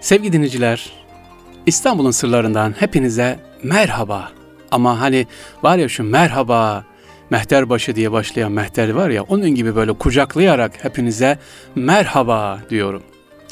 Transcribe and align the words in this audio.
Sevgili 0.00 0.32
dinleyiciler, 0.32 0.92
İstanbul'un 1.66 2.10
sırlarından 2.10 2.74
hepinize 2.78 3.38
merhaba. 3.62 4.32
Ama 4.70 5.00
hani 5.00 5.26
var 5.62 5.78
ya 5.78 5.88
şu 5.88 6.04
merhaba, 6.04 6.84
mehterbaşı 7.30 7.96
diye 7.96 8.12
başlayan 8.12 8.52
mehter 8.52 8.88
var 8.88 9.10
ya 9.10 9.22
onun 9.22 9.50
gibi 9.50 9.76
böyle 9.76 9.92
kucaklayarak 9.92 10.84
hepinize 10.84 11.38
merhaba 11.74 12.60
diyorum. 12.70 13.02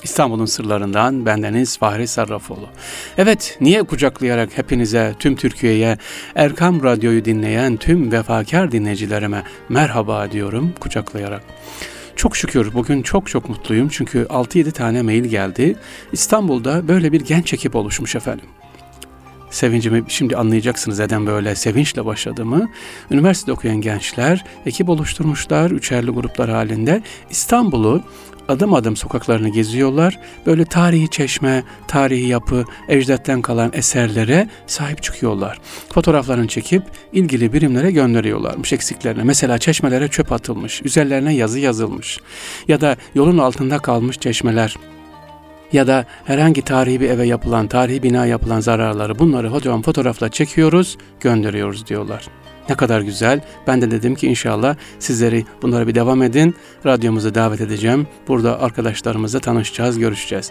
İstanbul'un 0.03 0.47
sırlarından 0.47 1.27
bendeniz 1.27 1.79
Fahri 1.79 2.07
Sarrafoğlu. 2.07 2.69
Evet, 3.19 3.59
niye 3.61 3.83
kucaklayarak 3.83 4.59
hepinize, 4.59 5.15
tüm 5.19 5.37
Türkiye'ye, 5.37 5.99
Erkam 6.35 6.83
Radyo'yu 6.83 7.25
dinleyen 7.25 7.77
tüm 7.77 8.13
vefakar 8.13 8.73
dinleyicilerime 8.73 9.43
merhaba 9.69 10.31
diyorum 10.33 10.73
kucaklayarak. 10.81 11.43
Çok 12.17 12.37
şükür 12.37 12.75
bugün 12.75 13.03
çok 13.03 13.29
çok 13.29 13.49
mutluyum 13.49 13.89
çünkü 13.89 14.23
6-7 14.23 14.73
tane 14.73 15.03
mail 15.03 15.25
geldi. 15.25 15.77
İstanbul'da 16.13 16.89
böyle 16.89 17.13
bir 17.13 17.21
genç 17.21 17.53
ekip 17.55 17.77
oluşmuş 17.77 18.17
efendim. 18.17 18.47
Sevincimi 19.51 20.05
şimdi 20.09 20.37
anlayacaksınız 20.37 20.99
neden 20.99 21.27
böyle 21.27 21.55
sevinçle 21.55 22.05
başladığımı. 22.05 22.69
Üniversitede 23.11 23.53
okuyan 23.53 23.81
gençler 23.81 24.45
ekip 24.67 24.89
oluşturmuşlar 24.89 25.71
üçerli 25.71 26.11
gruplar 26.11 26.51
halinde. 26.51 27.03
İstanbul'u 27.31 28.03
adım 28.49 28.75
adım 28.75 28.97
sokaklarını 28.97 29.49
geziyorlar. 29.49 30.19
Böyle 30.47 30.65
tarihi 30.65 31.09
çeşme, 31.09 31.65
tarihi 31.89 32.29
yapı, 32.29 32.65
ecdatten 32.89 33.43
kalan 33.43 33.71
eserlere 33.75 34.49
sahip 34.67 35.03
çıkıyorlar. 35.03 35.59
Fotoğraflarını 35.93 36.49
çekip 36.49 36.83
ilgili 37.13 37.53
birimlere 37.53 37.91
gönderiyorlarmış 37.91 38.73
eksiklerine. 38.73 39.23
Mesela 39.23 39.59
çeşmelere 39.59 40.09
çöp 40.09 40.33
atılmış, 40.33 40.83
üzerlerine 40.83 41.35
yazı 41.35 41.59
yazılmış. 41.59 42.19
Ya 42.69 42.81
da 42.81 42.97
yolun 43.15 43.39
altında 43.39 43.79
kalmış 43.79 44.19
çeşmeler, 44.19 44.77
ya 45.73 45.87
da 45.87 46.05
herhangi 46.25 46.63
tarihi 46.63 47.01
bir 47.01 47.11
eve 47.11 47.27
yapılan, 47.27 47.69
tarihi 47.69 48.03
bina 48.03 48.27
yapılan 48.27 48.61
zararları 48.61 49.19
bunları 49.19 49.49
hocam 49.49 49.83
fotoğrafla 49.83 50.29
çekiyoruz, 50.29 50.99
gönderiyoruz 51.21 51.87
diyorlar. 51.87 52.29
Ne 52.69 52.75
kadar 52.75 53.01
güzel. 53.01 53.41
Ben 53.67 53.83
de 53.83 53.91
dedim 53.91 54.15
ki 54.15 54.27
inşallah 54.27 54.77
sizleri 54.99 55.45
bunlara 55.63 55.87
bir 55.87 55.95
devam 55.95 56.23
edin. 56.23 56.55
Radyomuza 56.87 57.35
davet 57.35 57.61
edeceğim. 57.61 58.07
Burada 58.29 58.61
arkadaşlarımızla 58.61 59.41
tanışacağız, 59.41 59.99
görüşeceğiz. 59.99 60.51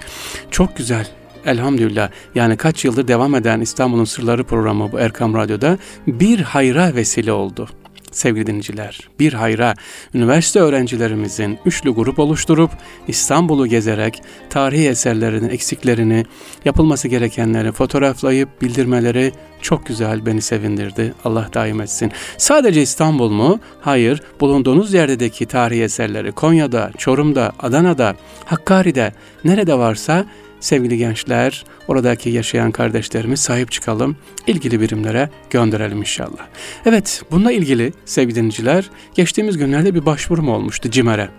Çok 0.52 0.78
güzel. 0.78 1.08
Elhamdülillah 1.46 2.10
yani 2.36 2.58
kaç 2.58 2.86
yıldır 2.86 3.08
devam 3.08 3.36
eden 3.36 3.62
İstanbul'un 3.62 4.06
Sırları 4.06 4.44
programı 4.44 4.92
bu 4.92 5.00
Erkam 5.00 5.34
Radyo'da 5.34 5.78
bir 6.08 6.40
hayra 6.40 6.96
vesile 6.96 7.32
oldu 7.32 7.70
sevgili 8.16 8.48
dinleyiciler. 8.48 9.10
Bir 9.20 9.34
hayra 9.34 9.74
üniversite 10.14 10.60
öğrencilerimizin 10.60 11.60
üçlü 11.66 11.92
grup 11.92 12.20
oluşturup 12.20 12.72
İstanbul'u 13.08 13.68
gezerek 13.68 14.22
tarihi 14.50 14.88
eserlerinin 14.88 15.50
eksiklerini, 15.50 16.26
yapılması 16.66 17.08
gerekenleri 17.08 17.72
fotoğraflayıp 17.72 18.62
bildirmeleri 18.62 19.32
çok 19.62 19.86
güzel 19.86 20.26
beni 20.26 20.42
sevindirdi. 20.42 21.14
Allah 21.24 21.50
daim 21.54 21.82
etsin. 21.82 22.12
Sadece 22.38 22.82
İstanbul 22.82 23.30
mu? 23.30 23.60
Hayır. 23.82 24.22
Bulunduğunuz 24.40 24.94
yerdeki 24.94 25.46
tarihi 25.46 25.84
eserleri 25.84 26.32
Konya'da, 26.32 26.92
Çorum'da, 26.98 27.52
Adana'da, 27.60 28.16
Hakkari'de 28.46 29.14
nerede 29.44 29.78
varsa 29.78 30.26
sevgili 30.60 30.98
gençler, 30.98 31.66
oradaki 31.88 32.30
yaşayan 32.30 32.72
kardeşlerimiz 32.72 33.40
sahip 33.40 33.72
çıkalım, 33.72 34.18
ilgili 34.48 34.82
birimlere 34.82 35.30
gönderelim 35.50 35.98
inşallah. 35.98 36.48
Evet, 36.86 37.24
bununla 37.32 37.52
ilgili 37.52 37.94
sevgili 38.06 38.36
dinleyiciler, 38.36 38.90
geçtiğimiz 39.16 39.58
günlerde 39.58 39.96
bir 39.96 40.06
başvurum 40.06 40.50
olmuştu 40.50 40.92
CİMER'e. 40.92 41.30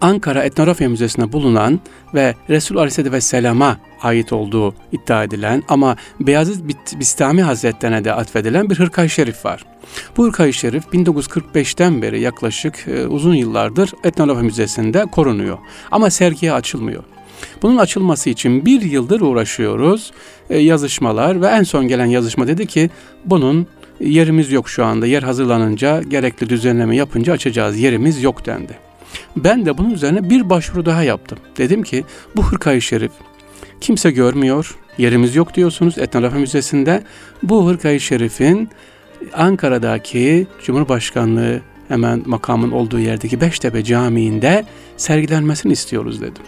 Ankara 0.00 0.42
Etnografya 0.42 0.88
Müzesi'nde 0.88 1.32
bulunan 1.32 1.80
ve 2.14 2.34
Resul 2.50 2.76
Aleyhisselatü 2.76 3.12
Vesselam'a 3.12 3.78
ait 4.02 4.32
olduğu 4.32 4.74
iddia 4.92 5.24
edilen 5.24 5.62
ama 5.68 5.96
Beyazıt 6.20 6.62
Bistami 6.98 7.42
Hazretlerine 7.42 8.04
de 8.04 8.12
atfedilen 8.12 8.70
bir 8.70 8.78
hırkayı 8.78 9.10
şerif 9.10 9.44
var. 9.44 9.64
Bu 10.16 10.26
hırkayı 10.26 10.52
şerif 10.52 10.84
1945'ten 10.84 12.02
beri 12.02 12.20
yaklaşık 12.20 12.88
e, 12.88 13.06
uzun 13.06 13.34
yıllardır 13.34 13.92
Etnografya 14.04 14.42
Müzesi'nde 14.42 15.06
korunuyor. 15.06 15.58
Ama 15.90 16.10
sergiye 16.10 16.52
açılmıyor. 16.52 17.04
Bunun 17.62 17.76
açılması 17.76 18.30
için 18.30 18.66
bir 18.66 18.82
yıldır 18.82 19.20
uğraşıyoruz. 19.20 20.12
E, 20.50 20.58
yazışmalar 20.58 21.42
ve 21.42 21.46
en 21.46 21.62
son 21.62 21.88
gelen 21.88 22.06
yazışma 22.06 22.46
dedi 22.46 22.66
ki 22.66 22.90
bunun 23.24 23.66
yerimiz 24.00 24.52
yok 24.52 24.68
şu 24.68 24.84
anda. 24.84 25.06
Yer 25.06 25.22
hazırlanınca 25.22 26.02
gerekli 26.02 26.48
düzenleme 26.48 26.96
yapınca 26.96 27.32
açacağız. 27.32 27.78
Yerimiz 27.78 28.22
yok 28.22 28.46
dendi. 28.46 28.72
Ben 29.36 29.66
de 29.66 29.78
bunun 29.78 29.90
üzerine 29.90 30.30
bir 30.30 30.50
başvuru 30.50 30.86
daha 30.86 31.02
yaptım. 31.02 31.38
Dedim 31.58 31.82
ki 31.82 32.04
bu 32.36 32.44
hırkayı 32.44 32.82
şerif 32.82 33.12
kimse 33.80 34.10
görmüyor. 34.10 34.76
Yerimiz 34.98 35.36
yok 35.36 35.54
diyorsunuz 35.54 35.98
Etnografya 35.98 36.40
Müzesi'nde. 36.40 37.02
Bu 37.42 37.68
hırkayı 37.68 38.00
şerifin 38.00 38.68
Ankara'daki 39.34 40.46
Cumhurbaşkanlığı 40.62 41.60
hemen 41.88 42.22
makamın 42.26 42.70
olduğu 42.70 42.98
yerdeki 42.98 43.40
Beştepe 43.40 43.84
Camii'nde 43.84 44.64
sergilenmesini 44.96 45.72
istiyoruz 45.72 46.20
dedim. 46.20 46.42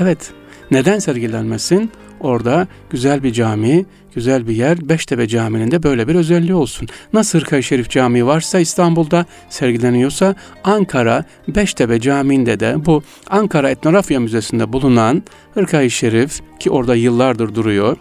Evet, 0.00 0.32
neden 0.70 0.98
sergilenmesin? 0.98 1.90
Orada 2.20 2.66
güzel 2.90 3.22
bir 3.22 3.32
cami, 3.32 3.86
güzel 4.14 4.48
bir 4.48 4.56
yer, 4.56 4.88
Beştepe 4.88 5.28
Camii'nin 5.28 5.70
de 5.70 5.82
böyle 5.82 6.08
bir 6.08 6.14
özelliği 6.14 6.54
olsun. 6.54 6.88
Nasıl 7.12 7.38
Hırkayı 7.38 7.62
Şerif 7.62 7.90
Camii 7.90 8.26
varsa 8.26 8.58
İstanbul'da 8.58 9.26
sergileniyorsa 9.48 10.34
Ankara 10.64 11.24
Beştepe 11.48 12.00
Camii'nde 12.00 12.60
de 12.60 12.86
bu 12.86 13.02
Ankara 13.30 13.70
Etnografya 13.70 14.20
Müzesi'nde 14.20 14.72
bulunan 14.72 15.22
Hırkayı 15.54 15.90
Şerif 15.90 16.40
ki 16.60 16.70
orada 16.70 16.94
yıllardır 16.94 17.54
duruyor, 17.54 17.96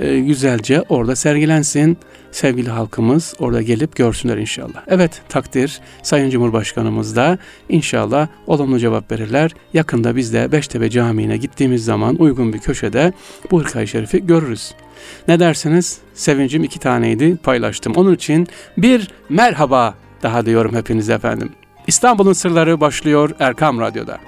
e, 0.00 0.20
güzelce 0.20 0.82
orada 0.88 1.16
sergilensin 1.16 1.98
sevgili 2.30 2.70
halkımız 2.70 3.34
orada 3.38 3.62
gelip 3.62 3.96
görsünler 3.96 4.36
inşallah. 4.36 4.82
Evet 4.86 5.22
takdir 5.28 5.80
Sayın 6.02 6.30
Cumhurbaşkanımız 6.30 7.16
da 7.16 7.38
inşallah 7.68 8.28
olumlu 8.46 8.78
cevap 8.78 9.12
verirler. 9.12 9.54
Yakında 9.74 10.16
biz 10.16 10.32
de 10.32 10.52
Beştepe 10.52 10.90
Camii'ne 10.90 11.36
gittiğimiz 11.36 11.84
zaman 11.84 12.16
uygun 12.16 12.52
bir 12.52 12.58
köşede 12.58 13.12
bu 13.50 13.60
hırkayı 13.60 13.88
şerifi 13.88 14.26
görürüz. 14.26 14.74
Ne 15.28 15.40
dersiniz? 15.40 15.98
Sevincim 16.14 16.64
iki 16.64 16.78
taneydi 16.78 17.36
paylaştım. 17.36 17.92
Onun 17.96 18.14
için 18.14 18.48
bir 18.76 19.10
merhaba 19.28 19.94
daha 20.22 20.46
diyorum 20.46 20.74
hepinize 20.74 21.12
efendim. 21.12 21.52
İstanbul'un 21.86 22.32
sırları 22.32 22.80
başlıyor 22.80 23.30
Erkam 23.38 23.80
Radyo'da. 23.80 24.18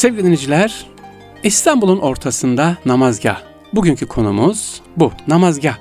Sevgili 0.00 0.22
dinleyiciler, 0.22 0.86
İstanbul'un 1.42 1.98
ortasında 1.98 2.76
namazgah. 2.86 3.40
Bugünkü 3.72 4.06
konumuz 4.06 4.80
bu, 4.96 5.12
namazgah. 5.28 5.78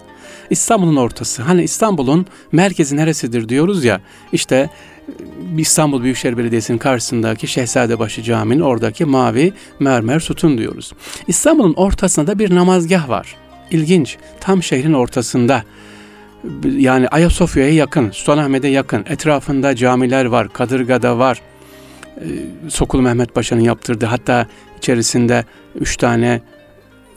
İstanbul'un 0.50 0.96
ortası. 0.96 1.42
Hani 1.42 1.64
İstanbul'un 1.64 2.26
merkezi 2.52 2.98
neresidir 2.98 3.50
diyoruz 3.50 3.84
ya. 3.84 4.02
İşte 4.32 4.70
İstanbul 5.58 6.04
Büyükşehir 6.04 6.38
Belediyesi'nin 6.38 6.78
karşısındaki 6.78 7.48
Şehzadebaşı 7.48 8.24
Camii'nin 8.24 8.62
oradaki 8.62 9.06
mavi 9.06 9.54
mermer 9.80 10.20
sütun 10.20 10.58
diyoruz. 10.58 10.94
İstanbul'un 11.28 11.74
ortasında 11.74 12.28
da 12.28 12.40
bir 12.40 12.56
namazgah 12.56 13.10
var. 13.10 13.36
İlginç. 13.72 14.18
Tam 14.40 14.64
şehrin 14.64 14.94
ortasında. 14.94 15.64
Yani 16.78 17.08
Ayasofya'ya 17.08 17.74
yakın, 17.74 18.12
Sultanahmet'e 18.12 18.68
yakın. 18.68 19.06
Etrafında 19.10 19.76
camiler 19.76 20.26
var, 20.26 20.54
Kadırga'da 20.54 21.18
var. 21.18 21.42
E, 22.20 22.28
Sokulu 22.70 23.02
Mehmet 23.02 23.36
Paşa'nın 23.36 23.62
yaptırdığı 23.62 24.06
hatta 24.06 24.48
içerisinde 24.78 25.46
üç 25.76 25.98
tane 25.98 26.42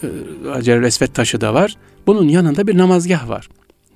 e, 0.02 0.06
Hacer 0.48 0.82
Esvet 0.82 1.14
taşı 1.14 1.40
da 1.40 1.54
var. 1.54 1.76
Bunun 2.06 2.28
yanında 2.28 2.66
bir 2.66 2.78
namazgah 2.78 3.28
var. 3.28 3.48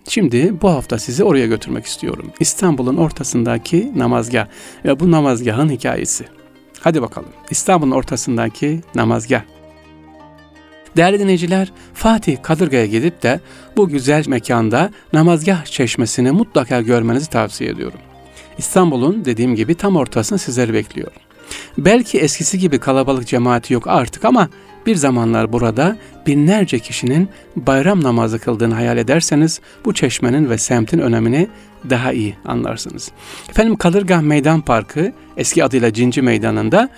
Şimdi 0.09 0.63
bu 0.63 0.71
hafta 0.71 0.99
sizi 0.99 1.25
oraya 1.25 1.47
götürmek 1.47 1.87
istiyorum. 1.87 2.33
İstanbul'un 2.41 2.97
ortasındaki 2.97 3.93
namazgah 3.97 4.47
ve 4.85 5.01
bu 5.01 5.11
namazgahın 5.11 5.69
hikayesi. 5.69 6.25
Hadi 6.81 7.03
bakalım. 7.03 7.29
İstanbul'un 7.51 7.91
ortasındaki 7.91 8.81
namazgah. 8.95 9.43
Değerli 10.97 11.19
dinleyiciler, 11.19 11.73
Fatih 11.95 12.37
Kadırga'ya 12.43 12.87
gidip 12.87 13.23
de 13.23 13.41
bu 13.77 13.89
güzel 13.89 14.25
mekanda 14.29 14.91
namazgah 15.13 15.65
çeşmesini 15.65 16.31
mutlaka 16.31 16.81
görmenizi 16.81 17.31
tavsiye 17.31 17.71
ediyorum. 17.71 18.01
İstanbul'un 18.59 19.25
dediğim 19.25 19.55
gibi 19.55 19.75
tam 19.75 19.97
ortasını 19.97 20.39
sizleri 20.39 20.73
bekliyor. 20.73 21.11
Belki 21.79 22.19
eskisi 22.19 22.59
gibi 22.59 22.79
kalabalık 22.79 23.27
cemaati 23.27 23.75
yok 23.75 23.87
artık 23.87 24.25
ama 24.25 24.49
bir 24.87 24.97
zamanlar 24.97 25.53
burada 25.53 25.97
binlerce 26.27 26.79
kişinin 26.79 27.29
bayram 27.57 28.03
namazı 28.03 28.39
kıldığını 28.39 28.75
hayal 28.75 28.99
ederseniz 28.99 29.61
bu 29.85 29.95
çeşmenin 29.95 30.51
ve 30.51 30.59
semtin 30.59 30.99
önemini 30.99 31.49
daha 31.91 32.13
iyi 32.13 32.37
anlarsınız. 32.45 33.11
Efendim 33.49 33.77
Kadırgah 33.77 34.21
Meydan 34.21 34.61
Parkı 34.61 35.13
eski 35.37 35.65
adıyla 35.65 35.93
Cinci 35.93 36.23
Meydanı'nda 36.23 36.89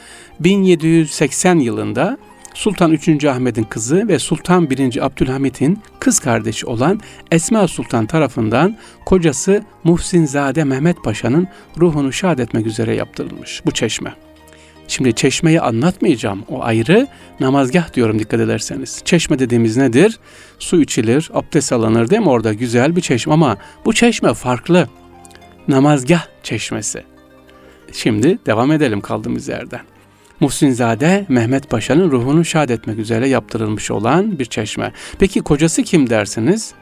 1780 0.41 1.59
yılında 1.59 2.19
Sultan 2.55 2.93
3. 2.93 3.25
Ahmet'in 3.25 3.65
kızı 3.65 4.09
ve 4.09 4.19
Sultan 4.19 4.71
1. 4.71 5.07
Abdülhamit'in 5.07 5.79
kız 6.01 6.19
kardeşi 6.19 6.67
olan 6.67 7.01
Esma 7.31 7.69
Sultan 7.69 8.07
tarafından 8.07 8.77
kocası 9.05 9.65
Muhsinzade 9.85 10.65
Mehmet 10.65 11.05
Paşa'nın 11.05 11.49
ruhunu 11.79 12.13
şad 12.13 12.39
etmek 12.39 12.67
üzere 12.67 12.95
yaptırılmış 12.95 13.63
bu 13.67 13.71
çeşme. 13.71 14.15
Şimdi 14.89 15.15
çeşmeyi 15.15 15.61
anlatmayacağım. 15.61 16.45
O 16.49 16.63
ayrı 16.63 17.07
namazgah 17.41 17.95
diyorum 17.95 18.19
dikkat 18.19 18.41
ederseniz. 18.41 19.03
Çeşme 19.05 19.39
dediğimiz 19.39 19.77
nedir? 19.77 20.19
Su 20.59 20.83
içilir, 20.83 21.31
abdest 21.35 21.73
alınır 21.73 22.11
değil 22.11 22.23
mi? 22.23 22.29
Orada 22.29 22.53
güzel 22.53 22.97
bir 22.97 23.01
çeşme 23.01 23.33
ama 23.33 23.57
bu 23.85 23.93
çeşme 23.93 24.35
farklı. 24.35 24.89
Namazgah 25.69 26.27
çeşmesi. 26.43 27.03
Şimdi 27.93 28.39
devam 28.47 28.73
edelim 28.73 29.01
kaldığımız 29.01 29.49
yerden. 29.49 29.81
Muhsinzade 30.41 31.27
Mehmet 31.29 31.71
Paşa'nın 31.71 32.11
ruhunu 32.11 32.45
şad 32.45 32.69
etmek 32.69 32.99
üzere 32.99 33.29
yaptırılmış 33.29 33.91
olan 33.91 34.39
bir 34.39 34.45
çeşme. 34.45 34.93
Peki 35.19 35.41
kocası 35.41 35.83
kim 35.83 36.11
dersiniz? 36.11 36.73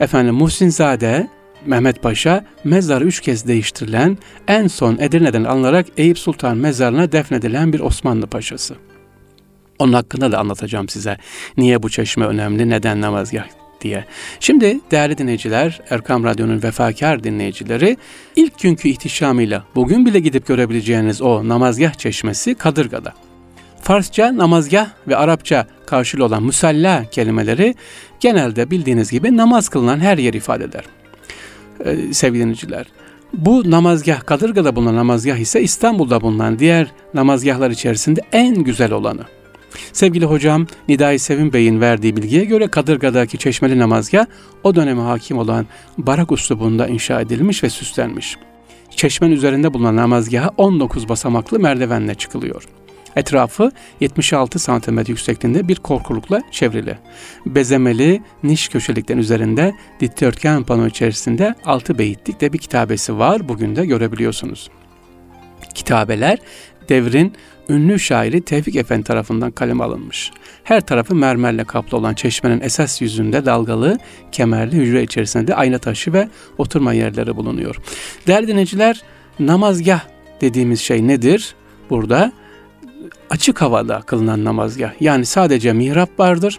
Efendim 0.00 0.34
Muhsinzade 0.34 1.28
Mehmet 1.66 2.02
Paşa 2.02 2.44
mezarı 2.64 3.04
üç 3.04 3.20
kez 3.20 3.46
değiştirilen 3.46 4.18
en 4.48 4.66
son 4.66 4.98
Edirne'den 4.98 5.44
alınarak 5.44 5.86
Eyüp 5.96 6.18
Sultan 6.18 6.56
mezarına 6.56 7.12
defnedilen 7.12 7.72
bir 7.72 7.80
Osmanlı 7.80 8.26
paşası. 8.26 8.74
Onun 9.78 9.92
hakkında 9.92 10.32
da 10.32 10.38
anlatacağım 10.38 10.88
size. 10.88 11.16
Niye 11.56 11.82
bu 11.82 11.90
çeşme 11.90 12.26
önemli, 12.26 12.70
neden 12.70 13.00
namazgah 13.00 13.61
diye. 13.82 14.04
Şimdi 14.40 14.80
değerli 14.90 15.18
dinleyiciler, 15.18 15.80
Erkam 15.90 16.24
Radyo'nun 16.24 16.62
vefakar 16.62 17.24
dinleyicileri 17.24 17.96
ilk 18.36 18.58
günkü 18.58 18.88
ihtişamıyla 18.88 19.64
bugün 19.74 20.06
bile 20.06 20.20
gidip 20.20 20.46
görebileceğiniz 20.46 21.22
o 21.22 21.48
namazgah 21.48 21.94
çeşmesi 21.94 22.54
Kadırga'da. 22.54 23.12
Farsça 23.82 24.36
namazgah 24.36 24.88
ve 25.08 25.16
Arapça 25.16 25.66
karşılığı 25.86 26.24
olan 26.24 26.42
musalla 26.42 27.04
kelimeleri 27.10 27.74
genelde 28.20 28.70
bildiğiniz 28.70 29.10
gibi 29.10 29.36
namaz 29.36 29.68
kılınan 29.68 30.00
her 30.00 30.18
yer 30.18 30.34
ifade 30.34 30.64
eder. 30.64 30.84
Ee, 31.84 32.12
sevgili 32.12 32.42
dinleyiciler, 32.42 32.86
bu 33.32 33.70
namazgah, 33.70 34.26
Kadırga'da 34.26 34.76
bulunan 34.76 34.96
namazgah 34.96 35.36
ise 35.36 35.62
İstanbul'da 35.62 36.20
bulunan 36.20 36.58
diğer 36.58 36.92
namazgahlar 37.14 37.70
içerisinde 37.70 38.20
en 38.32 38.54
güzel 38.54 38.92
olanı. 38.92 39.22
Sevgili 39.92 40.24
hocam 40.24 40.66
Nidai 40.88 41.18
Sevim 41.18 41.52
Bey'in 41.52 41.80
verdiği 41.80 42.16
bilgiye 42.16 42.44
göre 42.44 42.68
Kadırga'daki 42.68 43.38
çeşmeli 43.38 43.78
namazgah 43.78 44.26
o 44.62 44.74
döneme 44.74 45.02
hakim 45.02 45.38
olan 45.38 45.66
barak 45.98 46.32
uslubunda 46.32 46.88
inşa 46.88 47.20
edilmiş 47.20 47.64
ve 47.64 47.70
süslenmiş. 47.70 48.36
Çeşmenin 48.90 49.32
üzerinde 49.32 49.74
bulunan 49.74 49.96
namazgaha 49.96 50.50
19 50.56 51.08
basamaklı 51.08 51.60
merdivenle 51.60 52.14
çıkılıyor. 52.14 52.64
Etrafı 53.16 53.70
76 54.00 54.58
cm 54.58 54.98
yüksekliğinde 54.98 55.68
bir 55.68 55.76
korkulukla 55.76 56.42
çevrili. 56.50 56.98
Bezemeli 57.46 58.22
niş 58.42 58.68
köşelikten 58.68 59.18
üzerinde 59.18 59.74
dikdörtgen 60.00 60.64
pano 60.64 60.86
içerisinde 60.86 61.54
6 61.64 61.98
beyitlik 61.98 62.40
de 62.40 62.52
bir 62.52 62.58
kitabesi 62.58 63.18
var. 63.18 63.48
Bugün 63.48 63.76
de 63.76 63.86
görebiliyorsunuz. 63.86 64.70
Kitabeler 65.74 66.38
devrin 66.88 67.32
ünlü 67.72 67.98
şairi 67.98 68.40
Tevfik 68.40 68.76
Efendi 68.76 69.04
tarafından 69.04 69.50
kaleme 69.50 69.84
alınmış. 69.84 70.30
Her 70.64 70.86
tarafı 70.86 71.14
mermerle 71.14 71.64
kaplı 71.64 71.96
olan 71.96 72.14
çeşmenin 72.14 72.60
esas 72.60 73.00
yüzünde 73.02 73.44
dalgalı, 73.44 73.98
kemerli 74.32 74.76
hücre 74.76 75.02
içerisinde 75.02 75.46
de 75.46 75.54
ayna 75.54 75.78
taşı 75.78 76.12
ve 76.12 76.28
oturma 76.58 76.92
yerleri 76.92 77.36
bulunuyor. 77.36 77.76
Değerli 78.26 78.48
dinleyiciler, 78.48 79.02
namazgah 79.38 80.00
dediğimiz 80.40 80.80
şey 80.80 81.08
nedir? 81.08 81.54
Burada 81.90 82.32
açık 83.30 83.62
havada 83.62 84.00
kılınan 84.00 84.44
namazgah. 84.44 84.92
Yani 85.00 85.26
sadece 85.26 85.72
mihrap 85.72 86.20
vardır. 86.20 86.58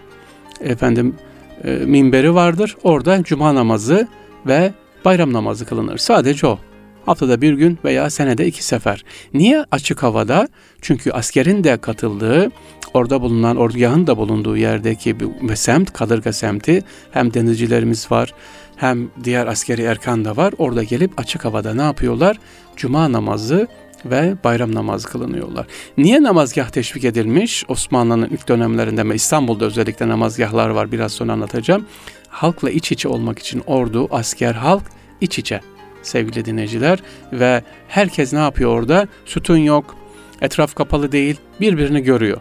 Efendim 0.61 1.15
e, 1.63 1.71
minberi 1.71 2.35
vardır. 2.35 2.77
Orada 2.83 3.23
cuma 3.23 3.55
namazı 3.55 4.07
ve 4.47 4.73
bayram 5.05 5.33
namazı 5.33 5.65
kılınır. 5.65 5.97
Sadece 5.97 6.47
o. 6.47 6.59
Haftada 7.05 7.41
bir 7.41 7.53
gün 7.53 7.79
veya 7.85 8.09
senede 8.09 8.47
iki 8.47 8.63
sefer. 8.63 9.03
Niye 9.33 9.65
açık 9.71 10.03
havada? 10.03 10.47
Çünkü 10.81 11.11
askerin 11.11 11.63
de 11.63 11.77
katıldığı, 11.77 12.51
orada 12.93 13.21
bulunan 13.21 13.57
ordugahın 13.57 14.07
da 14.07 14.17
bulunduğu 14.17 14.57
yerdeki 14.57 15.19
bir 15.19 15.55
semt, 15.55 15.93
Kadırga 15.93 16.33
semti 16.33 16.83
hem 17.11 17.33
denizcilerimiz 17.33 18.11
var 18.11 18.33
hem 18.75 19.09
diğer 19.23 19.47
askeri 19.47 19.81
erkan 19.81 20.25
da 20.25 20.37
var. 20.37 20.53
Orada 20.57 20.83
gelip 20.83 21.19
açık 21.19 21.45
havada 21.45 21.73
ne 21.73 21.81
yapıyorlar? 21.81 22.39
Cuma 22.75 23.11
namazı 23.11 23.67
ve 24.05 24.35
bayram 24.43 24.75
namazı 24.75 25.07
kılınıyorlar. 25.07 25.65
Niye 25.97 26.23
namazgah 26.23 26.69
teşvik 26.69 27.05
edilmiş? 27.05 27.65
Osmanlı'nın 27.67 28.29
ilk 28.29 28.47
dönemlerinde 28.47 29.09
ve 29.09 29.15
İstanbul'da 29.15 29.65
özellikle 29.65 30.07
namazgahlar 30.07 30.69
var 30.69 30.91
biraz 30.91 31.11
sonra 31.11 31.33
anlatacağım. 31.33 31.85
Halkla 32.27 32.69
iç 32.69 32.91
içe 32.91 33.07
olmak 33.07 33.39
için 33.39 33.63
ordu, 33.67 34.07
asker, 34.11 34.53
halk 34.53 34.83
iç 35.21 35.39
içe 35.39 35.61
sevgili 36.03 36.45
dinleyiciler 36.45 36.99
ve 37.33 37.63
herkes 37.87 38.33
ne 38.33 38.39
yapıyor 38.39 38.77
orada? 38.77 39.07
Sütun 39.25 39.57
yok, 39.57 39.95
etraf 40.41 40.75
kapalı 40.75 41.11
değil, 41.11 41.37
birbirini 41.61 42.03
görüyor. 42.03 42.37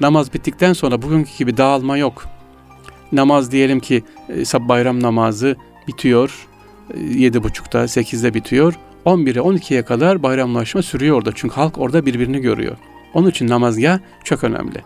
Namaz 0.00 0.34
bittikten 0.34 0.72
sonra 0.72 1.02
bugünkü 1.02 1.30
gibi 1.38 1.56
dağılma 1.56 1.96
yok. 1.96 2.26
Namaz 3.12 3.52
diyelim 3.52 3.80
ki 3.80 4.04
e, 4.28 4.68
bayram 4.68 5.02
namazı 5.02 5.56
bitiyor, 5.88 6.46
7.30'da, 6.94 7.84
8'de 7.84 8.34
bitiyor. 8.34 8.74
11'e 9.06 9.40
12'ye 9.40 9.82
kadar 9.82 10.22
bayramlaşma 10.22 10.82
sürüyor 10.82 11.16
orada. 11.16 11.30
Çünkü 11.34 11.54
halk 11.54 11.78
orada 11.78 12.06
birbirini 12.06 12.40
görüyor. 12.40 12.76
Onun 13.16 13.30
için 13.30 13.48
namazgah 13.48 13.98
çok 14.24 14.44
önemli. 14.44 14.82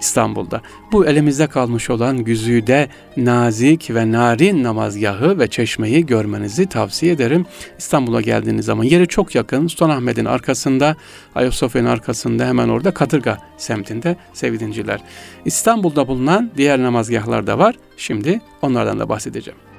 İstanbul'da. 0.00 0.60
Bu 0.92 1.06
elimizde 1.06 1.46
kalmış 1.46 1.90
olan 1.90 2.18
güzide 2.18 2.88
nazik 3.16 3.90
ve 3.94 4.12
narin 4.12 4.64
namazgahı 4.64 5.38
ve 5.38 5.48
çeşmeyi 5.48 6.06
görmenizi 6.06 6.66
tavsiye 6.66 7.12
ederim. 7.12 7.46
İstanbul'a 7.78 8.20
geldiğiniz 8.20 8.66
zaman 8.66 8.84
yeri 8.84 9.08
çok 9.08 9.34
yakın. 9.34 9.66
Sultanahmet'in 9.66 10.24
arkasında, 10.24 10.96
Ayasofya'nın 11.34 11.88
arkasında 11.88 12.46
hemen 12.46 12.68
orada 12.68 12.90
Kadırga 12.90 13.38
semtinde 13.56 14.16
sevgilinciler. 14.32 15.00
İstanbul'da 15.44 16.08
bulunan 16.08 16.50
diğer 16.56 16.82
namazgahlar 16.82 17.46
da 17.46 17.58
var. 17.58 17.74
Şimdi 17.96 18.40
onlardan 18.62 18.98
da 18.98 19.08
bahsedeceğim. 19.08 19.69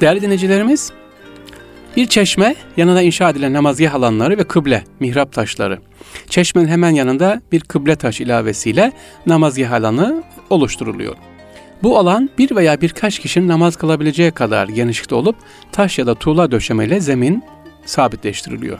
Değerli 0.00 0.22
dinleyicilerimiz, 0.22 0.92
bir 1.96 2.06
çeşme, 2.06 2.54
yanına 2.76 3.02
inşa 3.02 3.30
edilen 3.30 3.52
namazgah 3.52 3.94
alanları 3.94 4.38
ve 4.38 4.44
kıble, 4.44 4.84
mihrap 5.00 5.32
taşları. 5.32 5.78
Çeşmenin 6.28 6.68
hemen 6.68 6.90
yanında 6.90 7.42
bir 7.52 7.60
kıble 7.60 7.96
taş 7.96 8.20
ilavesiyle 8.20 8.92
namazgah 9.26 9.72
alanı 9.72 10.22
oluşturuluyor. 10.50 11.16
Bu 11.82 11.98
alan 11.98 12.30
bir 12.38 12.56
veya 12.56 12.80
birkaç 12.80 13.18
kişinin 13.18 13.48
namaz 13.48 13.76
kılabileceği 13.76 14.30
kadar 14.30 14.68
genişlikte 14.68 15.14
olup 15.14 15.36
taş 15.72 15.98
ya 15.98 16.06
da 16.06 16.14
tuğla 16.14 16.50
döşemeyle 16.50 17.00
zemin 17.00 17.42
sabitleştiriliyor. 17.84 18.78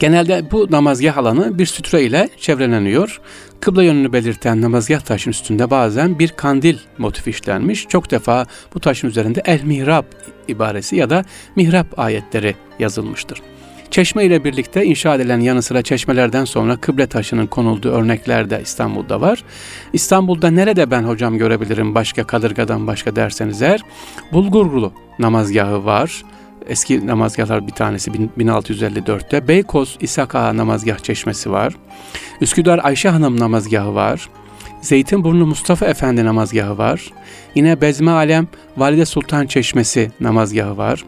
Genelde 0.00 0.50
bu 0.50 0.66
namazgah 0.70 1.18
alanı 1.18 1.58
bir 1.58 1.66
sütre 1.66 2.02
ile 2.02 2.28
çevreleniyor. 2.36 3.20
Kıble 3.60 3.84
yönünü 3.84 4.12
belirten 4.12 4.62
namazgah 4.62 5.00
taşın 5.00 5.30
üstünde 5.30 5.70
bazen 5.70 6.18
bir 6.18 6.28
kandil 6.28 6.78
motifi 6.98 7.30
işlenmiş. 7.30 7.88
Çok 7.88 8.10
defa 8.10 8.46
bu 8.74 8.80
taşın 8.80 9.08
üzerinde 9.08 9.42
el 9.44 9.62
mihrap 9.62 10.06
ibaresi 10.48 10.96
ya 10.96 11.10
da 11.10 11.24
mihrap 11.56 11.98
ayetleri 11.98 12.54
yazılmıştır. 12.78 13.42
Çeşme 13.90 14.24
ile 14.24 14.44
birlikte 14.44 14.84
inşa 14.84 15.14
edilen 15.14 15.40
yanı 15.40 15.62
sıra 15.62 15.82
çeşmelerden 15.82 16.44
sonra 16.44 16.76
kıble 16.76 17.06
taşının 17.06 17.46
konulduğu 17.46 17.90
örnekler 17.90 18.50
de 18.50 18.60
İstanbul'da 18.62 19.20
var. 19.20 19.44
İstanbul'da 19.92 20.50
nerede 20.50 20.90
ben 20.90 21.02
hocam 21.02 21.38
görebilirim 21.38 21.94
başka 21.94 22.26
kadırgadan 22.26 22.86
başka 22.86 23.16
derseniz 23.16 23.62
eğer 23.62 23.80
Bulgurlu 24.32 24.92
namazgahı 25.18 25.84
var 25.84 26.22
eski 26.68 27.06
namazgahlar 27.06 27.66
bir 27.66 27.72
tanesi 27.72 28.10
1654'te. 28.10 29.48
Beykoz 29.48 29.98
İshak 30.00 30.34
Ağa 30.34 30.56
namazgah 30.56 30.98
çeşmesi 30.98 31.50
var. 31.50 31.74
Üsküdar 32.40 32.80
Ayşe 32.82 33.08
Hanım 33.08 33.40
namazgahı 33.40 33.94
var. 33.94 34.28
Zeytinburnu 34.80 35.46
Mustafa 35.46 35.86
Efendi 35.86 36.24
namazgahı 36.24 36.78
var. 36.78 37.10
Yine 37.54 37.80
Bezme 37.80 38.10
Alem 38.10 38.48
Valide 38.76 39.06
Sultan 39.06 39.46
Çeşmesi 39.46 40.10
namazgahı 40.20 40.76
var. 40.76 41.04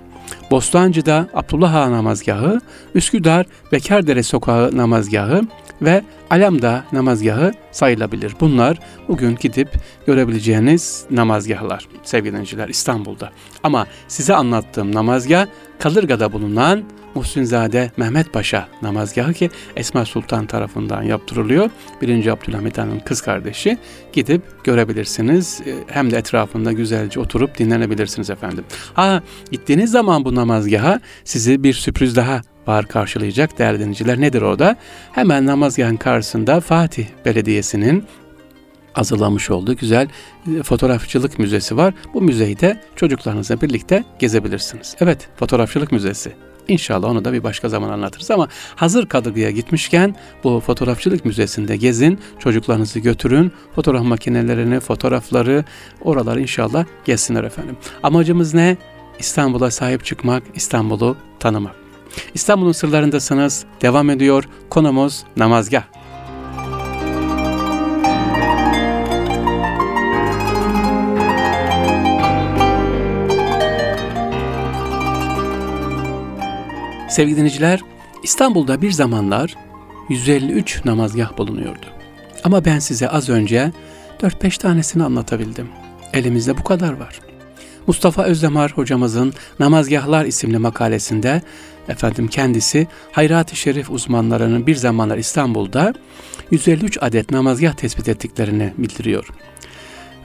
Bostancı'da 0.50 1.28
Abdullah 1.34 1.74
Ağa 1.74 1.90
namazgahı, 1.90 2.60
Üsküdar 2.94 3.46
Bekardere 3.72 4.22
Sokağı 4.22 4.76
namazgahı 4.76 5.42
ve 5.82 6.02
Alamda 6.30 6.84
namazgahı 6.92 7.52
sayılabilir. 7.72 8.32
Bunlar 8.40 8.78
bugün 9.08 9.36
gidip 9.40 9.68
görebileceğiniz 10.06 11.04
namazgahlar 11.10 11.88
sevgili 12.02 12.32
dinleyiciler 12.32 12.68
İstanbul'da. 12.68 13.30
Ama 13.62 13.86
size 14.08 14.34
anlattığım 14.34 14.94
namazgah 14.94 15.46
Kalırga'da 15.78 16.32
bulunan 16.32 16.84
Muhsinzade 17.14 17.90
Mehmet 17.97 18.33
Paşa 18.33 18.69
namazgahı 18.83 19.33
ki 19.33 19.50
Esma 19.76 20.04
Sultan 20.04 20.47
tarafından 20.47 21.02
yaptırılıyor. 21.02 21.71
Birinci 22.02 22.33
Abdülhamit 22.33 22.78
Han'ın 22.78 22.99
kız 22.99 23.21
kardeşi 23.21 23.78
gidip 24.12 24.64
görebilirsiniz. 24.64 25.61
E, 25.66 25.75
hem 25.87 26.11
de 26.11 26.19
etrafında 26.19 26.73
güzelce 26.73 27.21
oturup 27.21 27.59
dinlenebilirsiniz 27.59 28.31
efendim. 28.31 28.64
Ha 28.95 29.23
gittiğiniz 29.50 29.90
zaman 29.90 30.25
bu 30.25 30.35
namazgaha 30.35 31.00
sizi 31.25 31.62
bir 31.62 31.73
sürpriz 31.73 32.16
daha 32.16 32.40
var 32.66 32.88
karşılayacak 32.88 33.59
değerli 33.59 33.78
dinleyiciler. 33.78 34.21
Nedir 34.21 34.42
o 34.42 34.59
da? 34.59 34.76
Hemen 35.12 35.47
namazgahın 35.47 35.97
karşısında 35.97 36.61
Fatih 36.61 37.07
Belediyesi'nin 37.25 38.04
hazırlamış 38.92 39.50
olduğu 39.50 39.76
güzel 39.76 40.09
e, 40.59 40.62
fotoğrafçılık 40.62 41.38
müzesi 41.38 41.76
var. 41.76 41.95
Bu 42.14 42.21
müzeyi 42.23 42.61
de 42.61 42.81
çocuklarınızla 42.97 43.61
birlikte 43.61 44.04
gezebilirsiniz. 44.19 44.97
Evet, 45.00 45.28
fotoğrafçılık 45.37 45.92
müzesi. 45.92 46.33
İnşallah 46.69 47.09
onu 47.09 47.25
da 47.25 47.33
bir 47.33 47.42
başka 47.42 47.69
zaman 47.69 47.88
anlatırız 47.88 48.31
ama 48.31 48.49
hazır 48.76 49.07
Kadırga'ya 49.07 49.50
gitmişken 49.50 50.16
bu 50.45 50.61
fotoğrafçılık 50.61 51.25
müzesinde 51.25 51.76
gezin, 51.76 52.19
çocuklarınızı 52.38 52.99
götürün, 52.99 53.52
fotoğraf 53.75 54.04
makinelerini, 54.04 54.81
fotoğrafları, 54.81 55.64
oraları 56.00 56.40
inşallah 56.40 56.85
gezsinler 57.04 57.45
efendim. 57.45 57.76
Amacımız 58.02 58.54
ne? 58.54 58.76
İstanbul'a 59.19 59.71
sahip 59.71 60.04
çıkmak, 60.04 60.42
İstanbul'u 60.54 61.16
tanımak. 61.40 61.75
İstanbul'un 62.35 62.73
sırlarındasınız. 62.73 63.64
Devam 63.83 64.11
ediyor. 64.11 64.49
Konumuz 64.71 65.25
namazgah. 65.37 66.01
Sevgili 77.12 77.37
dinleyiciler, 77.37 77.81
İstanbul'da 78.23 78.83
bir 78.83 78.90
zamanlar 78.90 79.54
153 80.09 80.85
namazgah 80.85 81.38
bulunuyordu. 81.38 81.87
Ama 82.45 82.64
ben 82.64 82.78
size 82.78 83.09
az 83.09 83.28
önce 83.28 83.73
4-5 84.21 84.59
tanesini 84.59 85.04
anlatabildim. 85.04 85.69
Elimizde 86.12 86.59
bu 86.59 86.64
kadar 86.64 86.92
var. 86.92 87.21
Mustafa 87.87 88.25
Özdemar 88.25 88.73
hocamızın 88.73 89.33
Namazgahlar 89.61 90.25
isimli 90.25 90.59
makalesinde 90.59 91.42
efendim 91.88 92.28
kendisi 92.28 92.87
Hayrat-ı 93.12 93.57
Şerif 93.57 93.90
uzmanlarının 93.90 94.66
bir 94.66 94.75
zamanlar 94.75 95.19
İstanbul'da 95.19 95.95
153 96.50 96.99
adet 97.00 97.31
namazgah 97.31 97.73
tespit 97.73 98.09
ettiklerini 98.09 98.73
bildiriyor 98.78 99.28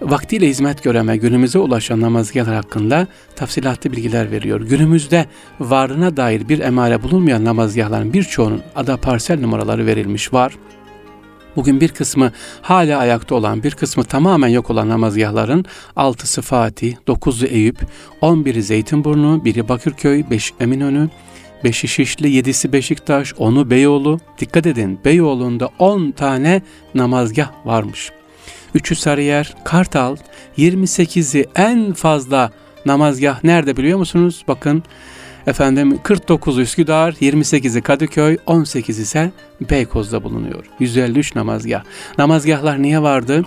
vaktiyle 0.01 0.47
hizmet 0.47 0.83
gören 0.83 1.07
ve 1.07 1.17
günümüze 1.17 1.59
ulaşan 1.59 2.01
namazgahlar 2.01 2.55
hakkında 2.55 3.07
tafsilatlı 3.35 3.91
bilgiler 3.91 4.31
veriyor. 4.31 4.61
Günümüzde 4.61 5.25
varlığına 5.59 6.17
dair 6.17 6.49
bir 6.49 6.59
emare 6.59 7.03
bulunmayan 7.03 7.45
namazgahların 7.45 8.13
birçoğunun 8.13 8.61
ada 8.75 8.97
parsel 8.97 9.39
numaraları 9.39 9.85
verilmiş 9.85 10.33
var. 10.33 10.57
Bugün 11.55 11.81
bir 11.81 11.89
kısmı 11.89 12.31
hala 12.61 12.99
ayakta 12.99 13.35
olan, 13.35 13.63
bir 13.63 13.71
kısmı 13.71 14.03
tamamen 14.03 14.47
yok 14.47 14.69
olan 14.69 14.89
namazgahların 14.89 15.65
6'sı 15.95 16.41
Fatih, 16.41 16.95
9'u 17.07 17.47
Eyüp, 17.47 17.77
11'i 18.21 18.63
Zeytinburnu, 18.63 19.45
biri 19.45 19.69
Bakırköy, 19.69 20.23
5 20.29 20.53
Eminönü, 20.59 21.09
5'i 21.63 21.87
Şişli, 21.87 22.27
7'si 22.27 22.73
Beşiktaş, 22.73 23.31
10'u 23.31 23.69
Beyoğlu. 23.69 24.19
Dikkat 24.39 24.65
edin 24.65 24.99
Beyoğlu'nda 25.05 25.69
10 25.79 26.11
tane 26.11 26.61
namazgah 26.95 27.51
varmış. 27.65 28.11
3'ü 28.75 28.95
Sarıyer, 28.95 29.55
Kartal, 29.63 30.15
28'i 30.57 31.45
en 31.55 31.93
fazla 31.93 32.51
namazgah 32.85 33.43
nerede 33.43 33.77
biliyor 33.77 33.99
musunuz? 33.99 34.43
Bakın 34.47 34.83
efendim 35.47 35.99
49 36.03 36.57
Üsküdar, 36.57 37.11
28'i 37.11 37.81
Kadıköy, 37.81 38.37
18 38.45 38.99
ise 38.99 39.31
Beykoz'da 39.69 40.23
bulunuyor. 40.23 40.65
153 40.79 41.35
namazgah. 41.35 41.83
Namazgahlar 42.17 42.81
niye 42.81 43.01
vardı? 43.01 43.45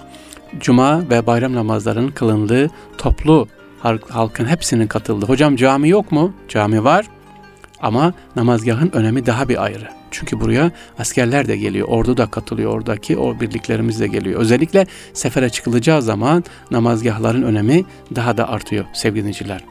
Cuma 0.60 1.10
ve 1.10 1.26
bayram 1.26 1.54
namazlarının 1.54 2.10
kılındığı 2.10 2.70
toplu 2.98 3.48
halkın 4.08 4.46
hepsinin 4.46 4.86
katıldığı. 4.86 5.26
Hocam 5.26 5.56
cami 5.56 5.88
yok 5.88 6.12
mu? 6.12 6.32
Cami 6.48 6.84
var 6.84 7.06
ama 7.80 8.12
namazgahın 8.36 8.90
önemi 8.92 9.26
daha 9.26 9.48
bir 9.48 9.64
ayrı. 9.64 9.99
Çünkü 10.10 10.40
buraya 10.40 10.70
askerler 10.98 11.48
de 11.48 11.56
geliyor, 11.56 11.88
ordu 11.88 12.16
da 12.16 12.26
katılıyor 12.26 12.72
oradaki, 12.72 13.16
o 13.16 13.40
birliklerimiz 13.40 14.00
de 14.00 14.06
geliyor. 14.06 14.40
Özellikle 14.40 14.86
sefere 15.12 15.50
çıkılacağı 15.50 16.02
zaman 16.02 16.44
namazgahların 16.70 17.42
önemi 17.42 17.84
daha 18.16 18.36
da 18.36 18.48
artıyor 18.48 18.84
sevgili 18.92 19.20
dinleyiciler. 19.20 19.64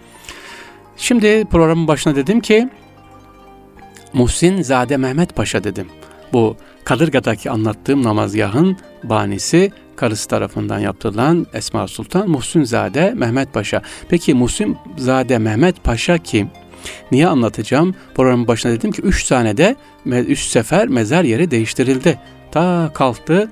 Şimdi 0.98 1.46
programın 1.46 1.88
başına 1.88 2.16
dedim 2.16 2.40
ki 2.40 2.70
Muhsin 4.14 4.62
Zade 4.62 4.98
Mehmet 4.98 5.36
Paşa 5.36 5.64
dedim. 5.64 5.88
Bu 6.34 6.56
Kadırga'daki 6.84 7.52
anlattığım 7.52 8.04
namazgahın 8.04 8.78
banisi 9.04 9.72
karısı 9.96 10.28
tarafından 10.28 10.80
yaptırılan 10.80 11.48
Esma 11.54 11.88
Sultan 11.88 12.30
Muhsin 12.30 12.64
Zade 12.64 13.14
Mehmet 13.16 13.54
Paşa. 13.54 13.82
Peki 14.10 14.34
Muhsin 14.34 14.78
Zade 14.98 15.38
Mehmet 15.38 15.84
Paşa 15.84 16.18
kim? 16.18 16.50
Niye 17.12 17.28
anlatacağım? 17.28 17.96
Programın 18.16 18.48
başına 18.48 18.72
dedim 18.72 18.92
ki 18.92 19.02
üç 19.02 19.24
tane 19.24 19.58
de 19.58 19.76
üç 20.06 20.40
sefer 20.40 20.88
mezar 20.88 21.24
yeri 21.24 21.52
değiştirildi. 21.52 22.20
Ta 22.52 22.92
kalktı 22.94 23.52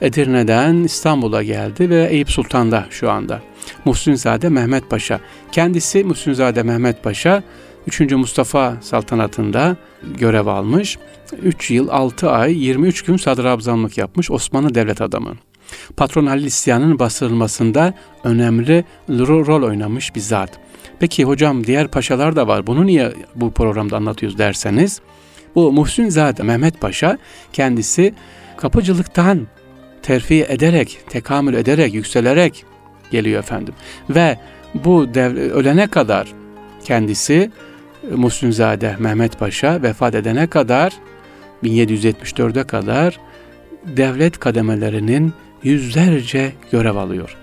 Edirne'den 0.00 0.74
İstanbul'a 0.74 1.42
geldi 1.42 1.90
ve 1.90 2.08
Eyüp 2.10 2.30
Sultan'da 2.30 2.86
şu 2.90 3.10
anda. 3.10 3.40
Muhsinzade 3.84 4.48
Mehmet 4.48 4.90
Paşa. 4.90 5.20
Kendisi 5.52 6.04
Muhsinzade 6.04 6.62
Mehmet 6.62 7.02
Paşa 7.02 7.42
3. 7.86 8.00
Mustafa 8.00 8.76
saltanatında 8.80 9.76
görev 10.18 10.46
almış. 10.46 10.98
3 11.42 11.70
yıl 11.70 11.88
6 11.88 12.30
ay 12.30 12.64
23 12.64 13.02
gün 13.02 13.16
sadrazamlık 13.16 13.98
yapmış 13.98 14.30
Osmanlı 14.30 14.74
devlet 14.74 15.00
adamı. 15.00 15.34
Patron 15.96 16.26
Halil 16.26 16.44
İsyan'ın 16.44 16.98
bastırılmasında 16.98 17.94
önemli 18.24 18.84
rol 19.08 19.62
oynamış 19.62 20.14
bir 20.14 20.20
zat. 20.20 20.60
Peki 21.00 21.24
hocam 21.24 21.64
diğer 21.64 21.88
paşalar 21.88 22.36
da 22.36 22.46
var. 22.46 22.66
Bunu 22.66 22.86
niye 22.86 23.12
bu 23.34 23.50
programda 23.50 23.96
anlatıyoruz 23.96 24.38
derseniz 24.38 25.00
bu 25.54 25.72
Muhsin 25.72 26.08
Zade 26.08 26.42
Mehmet 26.42 26.80
Paşa 26.80 27.18
kendisi 27.52 28.14
kapıcılıktan 28.56 29.46
terfi 30.02 30.46
ederek, 30.48 30.98
tekamül 31.08 31.54
ederek, 31.54 31.94
yükselerek 31.94 32.64
geliyor 33.10 33.38
efendim. 33.38 33.74
Ve 34.10 34.38
bu 34.74 35.14
devre, 35.14 35.40
ölene 35.40 35.86
kadar 35.86 36.32
kendisi 36.84 37.50
Muhsinzade 38.10 38.96
Mehmet 38.98 39.38
Paşa 39.38 39.82
vefat 39.82 40.14
edene 40.14 40.46
kadar 40.46 40.92
1774'e 41.64 42.64
kadar 42.64 43.20
devlet 43.86 44.38
kademelerinin 44.38 45.32
yüzlerce 45.62 46.52
görev 46.72 46.96
alıyor. 46.96 47.36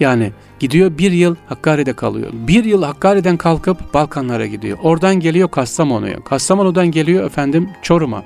Yani 0.00 0.32
gidiyor 0.58 0.98
bir 0.98 1.12
yıl 1.12 1.36
Hakkari'de 1.46 1.92
kalıyor. 1.92 2.30
Bir 2.32 2.64
yıl 2.64 2.82
Hakkari'den 2.82 3.36
kalkıp 3.36 3.94
Balkanlara 3.94 4.46
gidiyor. 4.46 4.78
Oradan 4.82 5.20
geliyor 5.20 5.50
Kastamonu'ya. 5.50 6.24
Kastamonu'dan 6.24 6.86
geliyor 6.90 7.24
efendim 7.24 7.70
Çorum'a. 7.82 8.24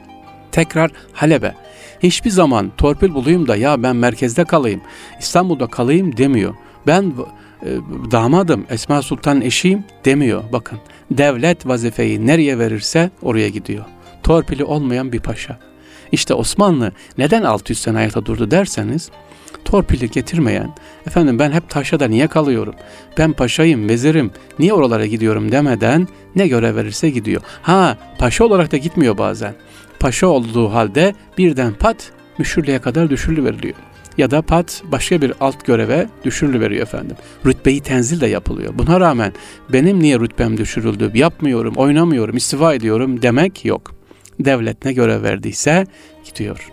Tekrar 0.53 0.91
Halep'e. 1.13 1.55
Hiçbir 2.03 2.31
zaman 2.31 2.73
torpil 2.77 3.15
bulayım 3.15 3.49
da 3.49 3.57
ya 3.57 3.83
ben 3.83 3.97
merkezde 3.97 4.45
kalayım, 4.45 4.81
İstanbul'da 5.21 5.67
kalayım 5.67 6.17
demiyor. 6.17 6.55
Ben 6.87 7.13
e, 7.63 7.69
damadım, 8.11 8.67
Esma 8.71 9.03
Sultan 9.03 9.41
eşiyim 9.41 9.85
demiyor. 10.05 10.43
Bakın 10.53 10.79
devlet 11.11 11.67
vazifeyi 11.67 12.27
nereye 12.27 12.59
verirse 12.59 13.11
oraya 13.23 13.49
gidiyor. 13.49 13.85
Torpili 14.23 14.65
olmayan 14.65 15.13
bir 15.13 15.21
paşa. 15.21 15.59
İşte 16.13 16.35
Osmanlı 16.35 16.93
neden 17.19 17.43
600 17.43 17.79
sene 17.79 17.99
ayakta 17.99 18.27
durdu 18.27 18.51
derseniz 18.51 19.11
torpili 19.65 20.11
getirmeyen, 20.11 20.75
efendim 21.07 21.39
ben 21.39 21.53
hep 21.53 21.71
taşada 21.71 22.09
niye 22.09 22.27
kalıyorum, 22.27 22.75
ben 23.19 23.33
paşayım, 23.33 23.89
vezirim, 23.89 24.31
niye 24.59 24.73
oralara 24.73 25.07
gidiyorum 25.07 25.53
demeden 25.53 26.09
ne 26.37 26.49
görev 26.49 26.77
verirse 26.77 27.11
gidiyor. 27.11 27.43
Ha 27.63 27.99
paşa 28.19 28.45
olarak 28.45 28.73
da 28.73 28.77
gitmiyor 28.77 29.19
bazen. 29.19 29.55
Paşa 30.01 30.27
olduğu 30.27 30.73
halde 30.73 31.15
birden 31.39 31.75
pat 31.75 32.13
müşürlüğe 32.39 32.79
kadar 32.79 33.11
düşürülüveriliyor. 33.11 33.75
Ya 34.19 34.31
da 34.31 34.43
pat 34.43 34.83
başka 34.93 35.23
bir 35.23 35.33
alt 35.41 35.67
göreve 35.67 36.07
düşürülüveriyor 36.25 36.83
efendim. 36.83 37.17
Rütbeyi 37.47 37.81
tenzil 37.81 38.21
de 38.21 38.27
yapılıyor. 38.27 38.73
Buna 38.79 39.01
rağmen 39.01 39.33
benim 39.73 40.01
niye 40.01 40.19
rütbem 40.19 40.57
düşürüldü, 40.57 41.11
yapmıyorum, 41.15 41.75
oynamıyorum, 41.77 42.37
istifa 42.37 42.75
ediyorum 42.75 43.23
demek 43.23 43.65
yok. 43.65 43.95
Devlet 44.41 44.85
ne 44.85 44.93
görev 44.93 45.23
verdiyse 45.23 45.87
gidiyor. 46.25 46.69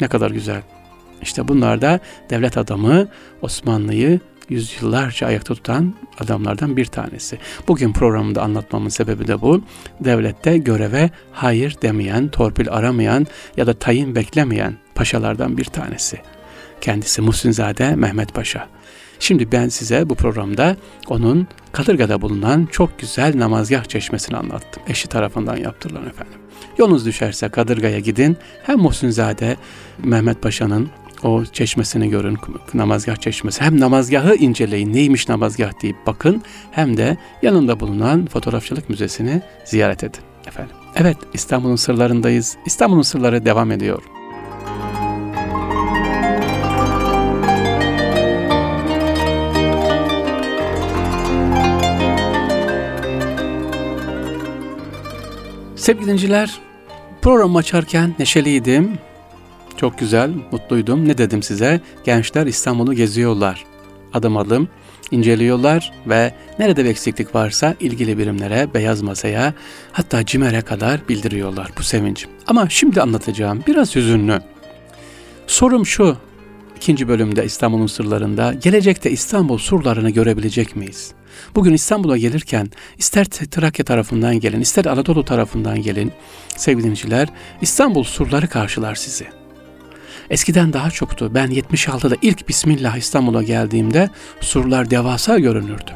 Ne 0.00 0.08
kadar 0.08 0.30
güzel. 0.30 0.62
İşte 1.22 1.48
bunlar 1.48 1.82
da 1.82 2.00
devlet 2.30 2.58
adamı 2.58 3.08
Osmanlı'yı 3.42 4.20
yüzyıllarca 4.48 5.26
ayakta 5.26 5.54
tutan 5.54 5.94
adamlardan 6.18 6.76
bir 6.76 6.86
tanesi. 6.86 7.38
Bugün 7.68 7.92
programda 7.92 8.42
anlatmamın 8.42 8.88
sebebi 8.88 9.26
de 9.26 9.40
bu. 9.40 9.62
Devlette 10.00 10.58
göreve 10.58 11.10
hayır 11.32 11.76
demeyen, 11.82 12.28
torpil 12.28 12.70
aramayan 12.70 13.26
ya 13.56 13.66
da 13.66 13.74
tayin 13.74 14.14
beklemeyen 14.14 14.76
paşalardan 14.94 15.58
bir 15.58 15.64
tanesi. 15.64 16.18
Kendisi 16.80 17.22
Muhsinzade 17.22 17.94
Mehmet 17.96 18.34
Paşa. 18.34 18.68
Şimdi 19.20 19.52
ben 19.52 19.68
size 19.68 20.08
bu 20.08 20.14
programda 20.14 20.76
onun 21.08 21.46
Kadırga'da 21.72 22.22
bulunan 22.22 22.68
çok 22.72 22.98
güzel 22.98 23.38
namazgah 23.38 23.84
çeşmesini 23.84 24.36
anlattım. 24.36 24.82
Eşi 24.88 25.08
tarafından 25.08 25.56
yaptırılan 25.56 26.06
efendim. 26.06 26.38
Yolunuz 26.78 27.06
düşerse 27.06 27.48
Kadırga'ya 27.48 27.98
gidin. 27.98 28.36
Hem 28.62 28.78
Muhsinzade 28.78 29.56
Mehmet 30.04 30.42
Paşa'nın 30.42 30.90
o 31.22 31.44
çeşmesini 31.44 32.10
görün, 32.10 32.38
namazgah 32.74 33.16
çeşmesi. 33.16 33.60
Hem 33.60 33.80
namazgahı 33.80 34.34
inceleyin, 34.34 34.92
neymiş 34.92 35.28
namazgah 35.28 35.82
deyip 35.82 35.96
bakın. 36.06 36.42
Hem 36.70 36.96
de 36.96 37.16
yanında 37.42 37.80
bulunan 37.80 38.26
fotoğrafçılık 38.26 38.88
müzesini 38.90 39.42
ziyaret 39.64 40.04
edin 40.04 40.20
efendim. 40.46 40.76
Evet, 40.96 41.16
İstanbul'un 41.34 41.76
sırlarındayız. 41.76 42.56
İstanbul'un 42.66 43.02
sırları 43.02 43.44
devam 43.44 43.70
ediyor. 43.70 44.02
Sevgili 55.76 56.06
dinciler, 56.06 56.60
program 57.22 57.56
açarken 57.56 58.14
neşeliydim. 58.18 58.98
Çok 59.80 59.98
güzel, 59.98 60.30
mutluydum. 60.52 61.08
Ne 61.08 61.18
dedim 61.18 61.42
size? 61.42 61.80
Gençler 62.04 62.46
İstanbul'u 62.46 62.94
geziyorlar. 62.94 63.64
Adım 64.14 64.36
adım 64.36 64.68
inceliyorlar 65.10 65.92
ve 66.06 66.34
nerede 66.58 66.84
bir 66.84 66.90
eksiklik 66.90 67.34
varsa 67.34 67.74
ilgili 67.80 68.18
birimlere, 68.18 68.74
beyaz 68.74 69.02
masaya 69.02 69.54
hatta 69.92 70.26
CİMER'e 70.26 70.60
kadar 70.60 71.08
bildiriyorlar 71.08 71.70
bu 71.78 71.82
sevincim. 71.82 72.30
Ama 72.46 72.68
şimdi 72.68 73.02
anlatacağım 73.02 73.62
biraz 73.66 73.96
hüzünlü. 73.96 74.40
Sorum 75.46 75.86
şu, 75.86 76.16
ikinci 76.76 77.08
bölümde 77.08 77.44
İstanbul'un 77.44 77.86
sırlarında 77.86 78.52
gelecekte 78.52 79.10
İstanbul 79.10 79.58
surlarını 79.58 80.10
görebilecek 80.10 80.76
miyiz? 80.76 81.12
Bugün 81.54 81.72
İstanbul'a 81.72 82.16
gelirken 82.16 82.68
ister 82.98 83.24
Trakya 83.24 83.84
tarafından 83.84 84.40
gelin, 84.40 84.60
ister 84.60 84.84
Anadolu 84.84 85.24
tarafından 85.24 85.82
gelin 85.82 86.12
sevgili 86.56 86.82
dinleyiciler 86.82 87.28
İstanbul 87.60 88.04
surları 88.04 88.48
karşılar 88.48 88.94
sizi. 88.94 89.38
Eskiden 90.30 90.72
daha 90.72 90.90
çoktu. 90.90 91.30
Ben 91.34 91.50
76'da 91.50 92.16
ilk 92.22 92.48
Bismillah 92.48 92.96
İstanbul'a 92.96 93.42
geldiğimde 93.42 94.10
surlar 94.40 94.90
devasa 94.90 95.38
görünürdü. 95.38 95.90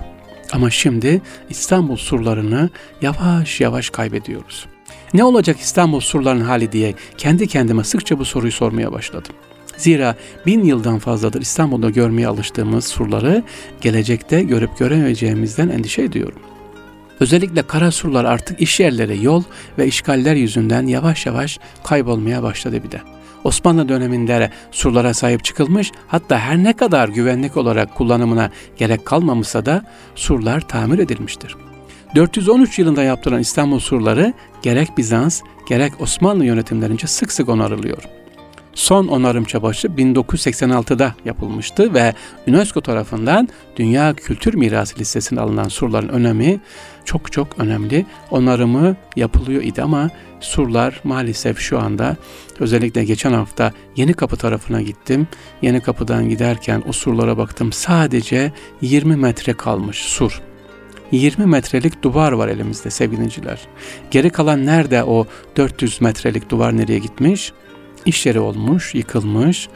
Ama 0.53 0.71
şimdi 0.71 1.23
İstanbul 1.51 1.97
surlarını 1.97 2.71
yavaş 3.03 3.61
yavaş 3.61 3.91
kaybediyoruz. 3.91 4.67
Ne 5.15 5.25
olacak 5.25 5.61
İstanbul 5.61 6.01
surlarının 6.01 6.45
hali 6.45 6.73
diye 6.73 6.95
kendi 7.19 7.47
kendime 7.47 7.85
sıkça 7.85 8.19
bu 8.19 8.25
soruyu 8.25 8.53
sormaya 8.53 8.93
başladım. 8.93 9.35
Zira 9.77 10.17
bin 10.47 10.65
yıldan 10.65 10.99
fazladır 10.99 11.41
İstanbul'da 11.41 11.91
görmeye 11.91 12.29
alıştığımız 12.29 12.85
surları 12.85 13.43
gelecekte 13.81 14.43
görüp 14.43 14.79
göremeyeceğimizden 14.79 15.69
endişe 15.69 16.03
ediyorum. 16.03 16.39
Özellikle 17.21 17.63
kara 17.63 17.91
surlar 17.91 18.25
artık 18.25 18.61
iş 18.61 18.81
yerleri, 18.81 19.25
yol 19.25 19.43
ve 19.79 19.87
işgaller 19.87 20.35
yüzünden 20.35 20.87
yavaş 20.87 21.27
yavaş 21.27 21.59
kaybolmaya 21.85 22.43
başladı 22.43 22.85
bir 22.85 22.91
de. 22.91 23.01
Osmanlı 23.45 23.89
döneminde 23.89 24.51
surlara 24.71 25.15
sahip 25.15 25.45
çıkılmış 25.45 25.93
hatta 26.07 26.39
her 26.39 26.57
ne 26.57 26.73
kadar 26.73 27.09
güvenlik 27.09 27.57
olarak 27.57 27.95
kullanımına 27.95 28.51
gerek 28.77 29.07
kalmamışsa 29.07 29.67
da 29.67 29.85
surlar 30.15 30.61
tamir 30.61 30.99
edilmiştir. 30.99 31.57
413 32.15 32.79
yılında 32.79 33.03
yaptırılan 33.03 33.41
İstanbul 33.41 33.79
surları 33.79 34.33
gerek 34.63 34.99
Bizans 34.99 35.41
gerek 35.69 35.93
Osmanlı 36.01 36.45
yönetimlerince 36.45 37.07
sık 37.07 37.33
sık 37.33 37.49
onarılıyor. 37.49 38.03
Son 38.75 39.09
onarım 39.09 39.45
çabası 39.45 39.89
1986'da 39.89 41.15
yapılmıştı 41.25 41.95
ve 41.95 42.15
UNESCO 42.49 42.81
tarafından 42.81 43.49
Dünya 43.77 44.15
Kültür 44.15 44.55
Mirası 44.55 44.99
listesine 44.99 45.41
alınan 45.41 45.69
surların 45.69 46.09
önemi 46.09 46.61
çok 47.05 47.33
çok 47.33 47.59
önemli. 47.59 48.07
Onarımı 48.31 48.97
yapılıyor 49.17 49.63
idi 49.63 49.83
ama 49.83 50.11
surlar 50.45 51.01
maalesef 51.05 51.59
şu 51.59 51.79
anda 51.79 52.17
özellikle 52.61 53.05
geçen 53.05 53.33
hafta 53.33 53.73
Yeni 53.97 54.15
Kapı 54.15 54.37
tarafına 54.37 54.83
gittim. 54.83 55.29
Yeni 55.63 55.81
Kapı'dan 55.81 56.29
giderken 56.29 56.83
o 56.89 56.93
surlara 56.93 57.39
baktım. 57.39 57.73
Sadece 57.73 58.53
20 58.81 59.17
metre 59.17 59.53
kalmış 59.53 59.97
sur. 59.99 60.43
20 61.13 61.47
metrelik 61.47 62.03
duvar 62.03 62.33
var 62.33 62.49
elimizde 62.49 62.91
sevgiliciler. 62.91 63.61
Geri 64.11 64.31
kalan 64.31 64.67
nerede 64.67 65.05
o 65.05 65.27
400 65.57 66.01
metrelik 66.01 66.51
duvar 66.51 66.77
nereye 66.77 66.99
gitmiş? 66.99 67.53
İş 68.07 68.27
yeri 68.27 68.41
olmuş, 68.41 68.95
yıkılmış, 68.95 69.69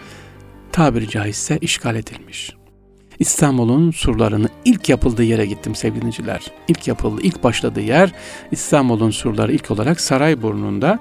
tabiri 0.73 1.09
caizse 1.09 1.59
işgal 1.59 1.97
edilmiş. 1.97 2.56
İstanbul'un 3.19 3.91
surlarını 3.91 4.49
ilk 4.65 4.89
yapıldığı 4.89 5.25
yere 5.25 5.47
gittim 5.47 5.75
sevgiliciler. 5.75 6.41
İlk 6.69 6.89
yapıldı, 6.89 7.21
ilk 7.23 7.45
başladığı 7.45 7.81
yer 7.81 8.13
İstanbul'un 8.51 9.11
surları 9.11 9.53
ilk 9.53 9.71
olarak 9.71 10.01
Sarayburnu'nda 10.01 10.99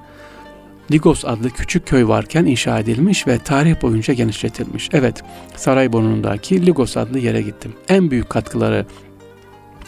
Ligos 0.91 1.25
adlı 1.25 1.49
küçük 1.49 1.87
köy 1.87 2.07
varken 2.07 2.45
inşa 2.45 2.79
edilmiş 2.79 3.27
ve 3.27 3.39
tarih 3.39 3.81
boyunca 3.81 4.13
genişletilmiş. 4.13 4.89
Evet, 4.93 5.23
Sarayburnu'ndaki 5.55 6.65
Ligos 6.65 6.97
adlı 6.97 7.19
yere 7.19 7.41
gittim. 7.41 7.73
En 7.89 8.11
büyük 8.11 8.29
katkıları 8.29 8.85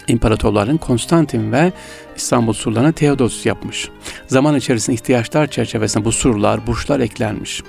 imparatorların 0.08 0.78
Konstantin 0.78 1.52
ve 1.52 1.74
İstanbul 2.16 2.54
surlarına 2.54 2.92
Theodos 2.92 3.46
yapmış. 3.46 3.90
Zaman 4.28 4.56
içerisinde 4.56 4.94
ihtiyaçlar 4.94 5.48
çerçevesinde 5.48 6.06
bu 6.06 6.12
surlar, 6.12 6.68
burçlar 6.68 7.00
eklenmiş. 7.00 7.64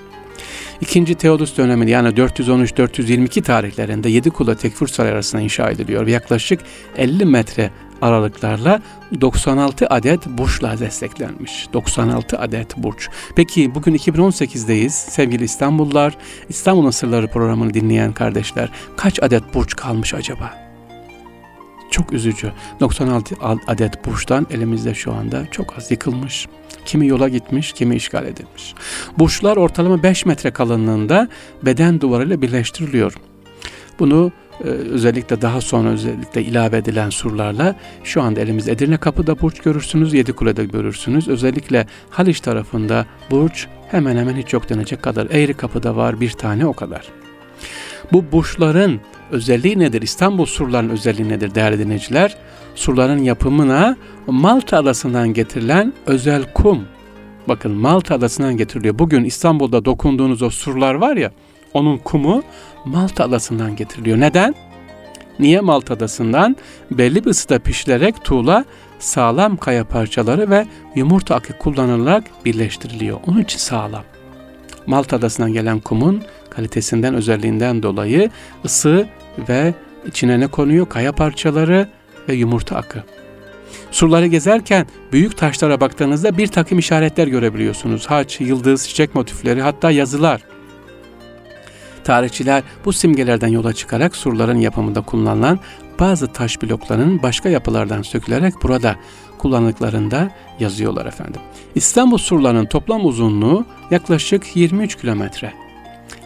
İkinci 0.81 1.15
Teodus 1.15 1.57
döneminde 1.57 1.91
yani 1.91 2.09
413-422 2.09 3.43
tarihlerinde 3.43 4.09
Yedi 4.09 4.31
Kula 4.31 4.55
Tekfur 4.55 4.89
Sarayı 4.89 5.15
arasında 5.15 5.43
inşa 5.43 5.71
ediliyor 5.71 6.07
yaklaşık 6.07 6.61
50 6.97 7.25
metre 7.25 7.71
aralıklarla 8.03 8.83
96 9.21 9.87
adet 9.87 10.27
burçla 10.27 10.79
desteklenmiş. 10.79 11.69
96 11.73 12.39
adet 12.39 12.77
burç. 12.77 13.09
Peki 13.37 13.75
bugün 13.75 13.95
2018'deyiz 13.95 14.91
sevgili 14.91 15.45
İstanbullular. 15.45 16.17
İstanbul'un 16.49 16.91
Sırları 16.91 17.27
programını 17.29 17.75
dinleyen 17.75 18.13
kardeşler 18.13 18.69
kaç 18.97 19.23
adet 19.23 19.55
burç 19.55 19.77
kalmış 19.77 20.15
acaba? 20.15 20.68
Çok 21.91 22.13
üzücü. 22.13 22.53
96 22.81 23.35
adet 23.67 24.07
burçtan 24.07 24.47
elimizde 24.51 24.95
şu 24.95 25.13
anda 25.13 25.47
çok 25.51 25.79
az 25.79 25.91
yıkılmış. 25.91 26.47
Kimi 26.85 27.07
yola 27.07 27.29
gitmiş, 27.29 27.73
kimi 27.73 27.97
işgal 27.97 28.27
edilmiş. 28.27 28.75
Burçlar 29.19 29.57
ortalama 29.57 30.03
5 30.03 30.27
metre 30.27 30.51
kalınlığında 30.51 31.29
beden 31.63 32.01
duvarıyla 32.01 32.43
birleştiriliyor. 32.43 33.15
Bunu 33.99 34.33
e, 34.61 34.69
özellikle 34.69 35.43
daha 35.43 35.61
sonra 35.61 35.89
özellikle 35.89 36.43
ilave 36.43 36.77
edilen 36.77 37.11
surlarla 37.11 37.75
şu 38.05 38.23
anda 38.23 38.41
elimizde 38.41 38.73
Edirne 38.73 38.97
Kapı'da 38.97 39.41
burç 39.41 39.61
görürsünüz, 39.61 40.15
Yedikule'de 40.15 40.65
görürsünüz. 40.65 41.29
Özellikle 41.29 41.87
Haliç 42.11 42.41
tarafında 42.41 43.07
burç 43.31 43.67
hemen 43.91 44.17
hemen 44.17 44.37
hiç 44.37 44.53
yok 44.53 44.69
denecek 44.69 45.03
kadar. 45.03 45.27
Eğri 45.31 45.55
Kapı'da 45.55 45.97
var 45.97 46.21
bir 46.21 46.31
tane 46.31 46.67
o 46.67 46.73
kadar. 46.73 47.09
Bu 48.13 48.33
burçların 48.33 49.01
özelliği 49.31 49.79
nedir? 49.79 50.03
İstanbul 50.03 50.47
surlarının 50.47 50.93
özelliği 50.93 51.29
nedir 51.29 51.55
değerli 51.55 51.79
dinleyiciler? 51.79 52.37
Surların 52.75 53.23
yapımına 53.23 53.97
Malta 54.27 54.79
adasından 54.79 55.35
getirilen 55.35 55.93
özel 56.07 56.53
kum. 56.55 56.85
Bakın 57.49 57.73
Malta 57.73 58.15
adasından 58.15 58.57
getiriliyor. 58.57 58.99
Bugün 58.99 59.25
İstanbul'da 59.25 59.85
dokunduğunuz 59.85 60.43
o 60.43 60.51
surlar 60.51 60.95
var 60.95 61.17
ya, 61.17 61.33
onun 61.75 61.99
kumu 61.99 62.43
Malta 62.85 63.25
adasından 63.25 63.77
getiriliyor. 63.77 64.21
Neden? 64.21 64.55
Niye 65.39 65.61
Malta 65.61 65.95
adasından? 65.95 66.57
Belli 66.91 67.25
bir 67.25 67.31
ısıda 67.31 67.59
pişirilerek 67.59 68.25
tuğla, 68.25 68.65
sağlam 68.99 69.57
kaya 69.57 69.85
parçaları 69.85 70.51
ve 70.51 70.67
yumurta 70.95 71.35
akı 71.35 71.59
kullanılarak 71.59 72.25
birleştiriliyor. 72.45 73.21
Onun 73.27 73.41
için 73.41 73.59
sağlam. 73.59 74.05
Malta 74.89 75.17
adasından 75.17 75.53
gelen 75.53 75.81
kumun 75.81 76.23
kalitesinden, 76.51 77.15
özelliğinden 77.15 77.83
dolayı 77.83 78.31
ısı 78.65 79.09
ve 79.49 79.75
içine 80.07 80.41
ne 80.41 80.47
konuyor? 80.47 80.89
Kaya 80.89 81.13
parçaları 81.13 81.89
ve 82.29 82.35
yumurta 82.35 82.77
akı. 82.77 83.03
Surları 83.91 84.27
gezerken 84.27 84.87
büyük 85.13 85.37
taşlara 85.37 85.81
baktığınızda 85.81 86.39
bir 86.39 86.47
takım 86.47 86.79
işaretler 86.79 87.27
görebiliyorsunuz. 87.27 88.07
Haç, 88.07 88.41
yıldız, 88.41 88.89
çiçek 88.89 89.15
motifleri 89.15 89.63
hatta 89.63 89.91
yazılar. 89.91 90.41
Tarihçiler 92.05 92.63
bu 92.85 92.93
simgelerden 92.93 93.49
yola 93.49 93.73
çıkarak 93.73 94.17
surların 94.17 94.59
yapımında 94.59 95.01
kullanılan 95.01 95.61
bazı 96.01 96.33
taş 96.33 96.63
bloklarının 96.63 97.23
başka 97.23 97.49
yapılardan 97.49 98.03
sökülerek 98.03 98.55
burada 98.63 98.97
kullanıldıklarında 99.39 100.31
yazıyorlar 100.61 101.07
efendim. 101.07 101.41
İstanbul 101.75 102.19
surlarının 102.19 102.67
toplam 102.67 103.07
uzunluğu 103.07 103.65
yaklaşık 103.91 104.57
23 104.57 104.95
kilometre. 104.95 105.53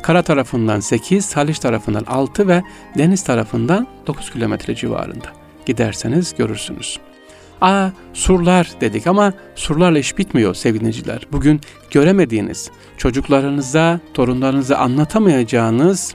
Kara 0.03 0.23
tarafından 0.23 0.81
8, 0.81 1.37
Haliç 1.37 1.59
tarafından 1.59 2.05
6 2.05 2.49
ve 2.49 2.63
deniz 2.99 3.25
tarafından 3.25 3.87
9 4.07 4.31
kilometre 4.31 4.75
civarında. 4.75 5.27
Giderseniz 5.67 6.35
görürsünüz. 6.39 6.99
Aa 7.61 7.89
surlar 8.13 8.71
dedik 8.81 9.07
ama 9.07 9.33
surlarla 9.55 9.99
iş 9.99 10.19
bitmiyor 10.19 10.55
sevgiliciler. 10.55 11.27
Bugün 11.33 11.61
göremediğiniz, 11.91 12.71
çocuklarınıza, 12.97 14.01
torunlarınıza 14.15 14.77
anlatamayacağınız 14.77 16.15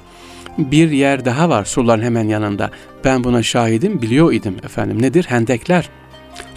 bir 0.57 0.91
yer 0.91 1.25
daha 1.25 1.49
var 1.49 1.65
surların 1.65 2.01
hemen 2.01 2.27
yanında. 2.27 2.71
Ben 3.03 3.23
buna 3.23 3.43
şahidim, 3.43 4.01
biliyor 4.01 4.33
idim 4.33 4.55
efendim. 4.63 5.01
Nedir? 5.01 5.25
Hendekler. 5.29 5.89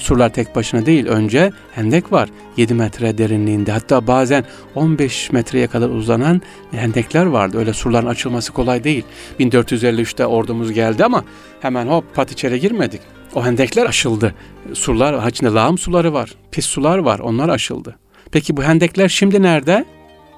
Surlar 0.00 0.32
tek 0.32 0.56
başına 0.56 0.86
değil. 0.86 1.06
Önce 1.06 1.52
hendek 1.72 2.12
var. 2.12 2.28
7 2.56 2.74
metre 2.74 3.18
derinliğinde. 3.18 3.72
Hatta 3.72 4.06
bazen 4.06 4.44
15 4.74 5.32
metreye 5.32 5.66
kadar 5.66 5.88
uzanan 5.88 6.42
hendekler 6.70 7.26
vardı. 7.26 7.58
Öyle 7.58 7.72
surların 7.72 8.06
açılması 8.06 8.52
kolay 8.52 8.84
değil. 8.84 9.04
1453'te 9.40 10.26
ordumuz 10.26 10.72
geldi 10.72 11.04
ama 11.04 11.24
hemen 11.60 11.86
hop 11.86 12.14
pat 12.14 12.32
içeri 12.32 12.60
girmedik. 12.60 13.00
O 13.34 13.44
hendekler 13.44 13.86
aşıldı. 13.86 14.34
Surlar, 14.74 15.28
içinde 15.28 15.50
lağım 15.50 15.78
suları 15.78 16.12
var. 16.12 16.34
Pis 16.50 16.66
sular 16.66 16.98
var. 16.98 17.18
Onlar 17.18 17.48
aşıldı. 17.48 17.96
Peki 18.32 18.56
bu 18.56 18.62
hendekler 18.62 19.08
şimdi 19.08 19.42
nerede? 19.42 19.84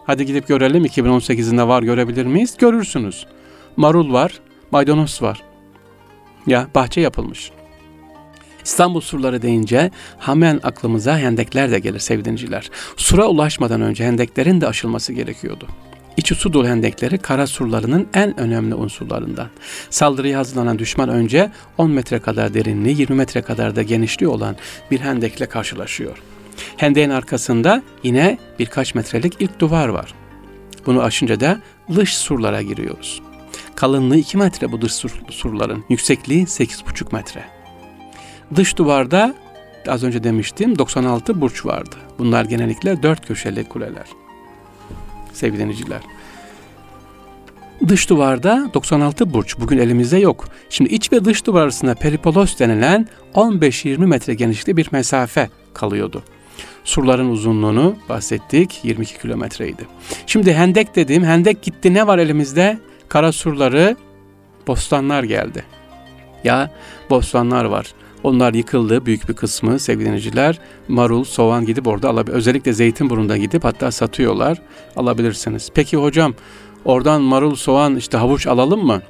Hadi 0.06 0.26
gidip 0.26 0.48
görelim 0.48 0.84
2018'inde 0.84 1.68
var 1.68 1.82
görebilir 1.82 2.26
miyiz? 2.26 2.56
Görürsünüz. 2.58 3.26
Marul 3.76 4.12
var, 4.12 4.32
maydanoz 4.70 5.22
var. 5.22 5.42
Ya 6.46 6.66
bahçe 6.74 7.00
yapılmış. 7.00 7.50
İstanbul 8.64 9.00
surları 9.00 9.42
deyince 9.42 9.90
hemen 10.18 10.60
aklımıza 10.62 11.18
hendekler 11.18 11.70
de 11.70 11.78
gelir 11.78 11.98
sevdinciler. 11.98 12.70
Sura 12.96 13.26
ulaşmadan 13.26 13.80
önce 13.80 14.04
hendeklerin 14.04 14.60
de 14.60 14.66
aşılması 14.68 15.12
gerekiyordu. 15.12 15.68
İçi 16.16 16.34
su 16.34 16.52
dolu 16.52 16.68
hendekleri 16.68 17.18
kara 17.18 17.46
surlarının 17.46 18.08
en 18.14 18.40
önemli 18.40 18.74
unsurlarından. 18.74 19.48
Saldırıya 19.90 20.38
hazırlanan 20.38 20.78
düşman 20.78 21.08
önce 21.08 21.50
10 21.78 21.90
metre 21.90 22.18
kadar 22.18 22.54
derinliği, 22.54 23.00
20 23.00 23.16
metre 23.16 23.42
kadar 23.42 23.76
da 23.76 23.82
genişliği 23.82 24.28
olan 24.28 24.56
bir 24.90 25.00
hendekle 25.00 25.46
karşılaşıyor. 25.46 26.22
Hendeğin 26.76 27.10
arkasında 27.10 27.82
yine 28.02 28.38
birkaç 28.58 28.94
metrelik 28.94 29.34
ilk 29.40 29.58
duvar 29.60 29.88
var. 29.88 30.14
Bunu 30.86 31.02
aşınca 31.02 31.40
da 31.40 31.60
dış 31.94 32.16
surlara 32.16 32.62
giriyoruz. 32.62 33.22
Kalınlığı 33.74 34.16
2 34.16 34.36
metre 34.36 34.72
bu 34.72 34.80
dış 34.80 34.92
sur, 34.92 35.10
surların, 35.30 35.84
yüksekliği 35.88 36.44
8,5 36.44 37.14
metre. 37.14 37.61
Dış 38.56 38.76
duvarda 38.76 39.34
az 39.88 40.04
önce 40.04 40.24
demiştim 40.24 40.78
96 40.78 41.40
burç 41.40 41.66
vardı. 41.66 41.96
Bunlar 42.18 42.44
genellikle 42.44 43.02
dört 43.02 43.26
köşeli 43.26 43.64
kuleler. 43.64 44.06
Sevgili 45.32 45.60
dinleyiciler. 45.60 46.00
Dış 47.88 48.10
duvarda 48.10 48.70
96 48.74 49.34
burç 49.34 49.58
bugün 49.58 49.78
elimizde 49.78 50.18
yok. 50.18 50.48
Şimdi 50.70 50.90
iç 50.90 51.12
ve 51.12 51.24
dış 51.24 51.46
duvar 51.46 51.62
arasında 51.62 51.94
peripolos 51.94 52.58
denilen 52.58 53.08
15-20 53.34 54.06
metre 54.06 54.34
genişlikte 54.34 54.76
bir 54.76 54.88
mesafe 54.92 55.50
kalıyordu. 55.74 56.22
Surların 56.84 57.30
uzunluğunu 57.30 57.96
bahsettik 58.08 58.80
22 58.82 59.18
kilometreydi. 59.18 59.86
Şimdi 60.26 60.54
hendek 60.54 60.96
dediğim 60.96 61.24
hendek 61.24 61.62
gitti 61.62 61.94
ne 61.94 62.06
var 62.06 62.18
elimizde? 62.18 62.78
Kara 63.08 63.32
surları 63.32 63.96
bostanlar 64.66 65.22
geldi. 65.22 65.64
Ya 66.44 66.70
bostanlar 67.10 67.64
var. 67.64 67.94
Onlar 68.22 68.54
yıkıldı 68.54 69.06
büyük 69.06 69.28
bir 69.28 69.34
kısmı 69.34 69.78
sevgili 69.78 70.06
dinleyiciler. 70.06 70.58
Marul, 70.88 71.24
soğan 71.24 71.66
gidip 71.66 71.86
orada 71.86 72.08
alabilir. 72.08 72.34
Özellikle 72.34 72.72
Zeytinburnu'nda 72.72 73.36
gidip 73.36 73.64
hatta 73.64 73.90
satıyorlar. 73.90 74.58
Alabilirsiniz. 74.96 75.70
Peki 75.74 75.96
hocam 75.96 76.34
oradan 76.84 77.22
marul, 77.22 77.54
soğan 77.54 77.96
işte 77.96 78.18
havuç 78.18 78.46
alalım 78.46 78.86
mı? 78.86 79.02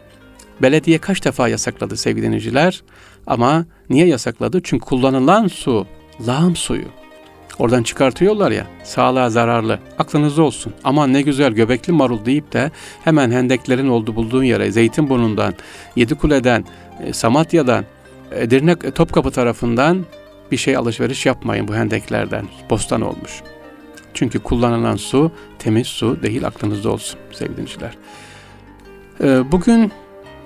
Belediye 0.63 0.99
kaç 0.99 1.25
defa 1.25 1.49
yasakladı 1.49 1.97
sevgili 1.97 2.27
dinleyiciler? 2.27 2.83
Ama 3.27 3.65
niye 3.91 4.07
yasakladı? 4.07 4.61
Çünkü 4.65 4.85
kullanılan 4.85 5.49
su 5.49 5.87
lağım 6.27 6.57
suyu. 6.57 6.87
Oradan 7.59 7.83
çıkartıyorlar 7.83 8.51
ya 8.51 8.67
sağlığa 8.85 9.31
zararlı. 9.31 9.79
Aklınızda 9.99 10.43
olsun. 10.43 10.73
Aman 10.85 11.13
ne 11.13 11.23
güzel 11.23 11.53
göbekli 11.53 11.93
marul 11.93 12.25
deyip 12.25 12.53
de 12.53 12.71
hemen 13.05 13.31
hendeklerin 13.31 13.89
olduğu 13.89 14.17
bulduğun 14.17 14.43
yere 14.43 14.73
Zeytinburnu'ndan, 14.73 15.55
Yedikule'den, 15.97 16.65
e, 17.05 17.13
Samatya'dan, 17.13 17.85
Edirne 18.37 18.77
Topkapı 18.77 19.31
tarafından 19.31 20.05
bir 20.53 20.57
şey 20.57 20.77
alışveriş 20.77 21.27
yapmayın 21.27 21.69
bu 21.69 21.75
hendeklerden. 21.75 22.45
Bostan 22.71 23.01
olmuş. 23.01 23.43
Çünkü 24.15 24.39
kullanılan 24.39 24.97
su 24.97 25.33
temiz 25.59 25.87
su 25.87 26.23
değil 26.23 26.47
aklınızda 26.47 26.91
olsun 26.91 27.21
sevgili 27.33 27.57
dinleyiciler. 27.57 27.97
E, 29.21 29.53
bugün 29.53 29.93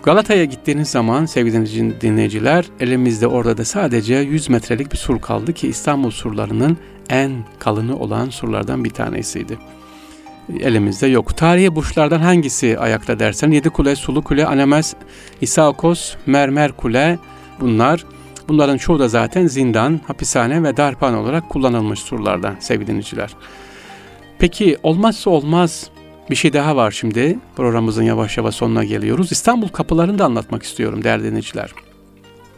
Galata'ya 0.02 0.44
gittiğiniz 0.44 0.88
zaman 0.88 1.26
sevgili 1.26 2.00
dinleyiciler 2.00 2.64
elimizde 2.80 3.26
orada 3.26 3.56
da 3.56 3.64
sadece 3.64 4.14
100 4.14 4.48
metrelik 4.48 4.92
bir 4.92 4.96
sur 4.96 5.20
kaldı 5.20 5.52
ki 5.52 5.68
İstanbul 5.68 6.10
surlarının 6.10 6.78
en 7.08 7.32
kalını 7.58 7.98
olan 7.98 8.30
surlardan 8.30 8.84
bir 8.84 8.90
tanesiydi. 8.90 9.58
Elimizde 10.60 11.06
yok. 11.06 11.36
Tarihi 11.36 11.74
burçlardan 11.74 12.20
hangisi 12.20 12.78
ayakta 12.78 13.18
dersen 13.18 13.50
Yedi 13.50 13.70
Kule, 13.70 13.96
Sulu 13.96 14.22
Kule, 14.22 14.46
Anemes, 14.46 14.94
İsaokos, 15.40 16.14
Mermer 16.26 16.72
Kule 16.72 17.18
bunlar. 17.60 18.04
Bunların 18.48 18.76
çoğu 18.76 18.98
da 18.98 19.08
zaten 19.08 19.46
zindan, 19.46 20.00
hapishane 20.06 20.62
ve 20.62 20.76
darpan 20.76 21.14
olarak 21.14 21.48
kullanılmış 21.48 22.00
surlardan 22.00 22.56
sevgili 22.60 22.86
dinleyiciler. 22.86 23.30
Peki 24.38 24.76
olmazsa 24.82 25.30
olmaz 25.30 25.90
bir 26.30 26.36
şey 26.36 26.52
daha 26.52 26.76
var 26.76 26.90
şimdi. 26.90 27.38
Programımızın 27.56 28.02
yavaş 28.02 28.36
yavaş 28.36 28.54
sonuna 28.54 28.84
geliyoruz. 28.84 29.32
İstanbul 29.32 29.68
kapılarını 29.68 30.18
da 30.18 30.24
anlatmak 30.24 30.62
istiyorum 30.62 31.04
değerli 31.04 31.24
dinleyiciler. 31.24 31.70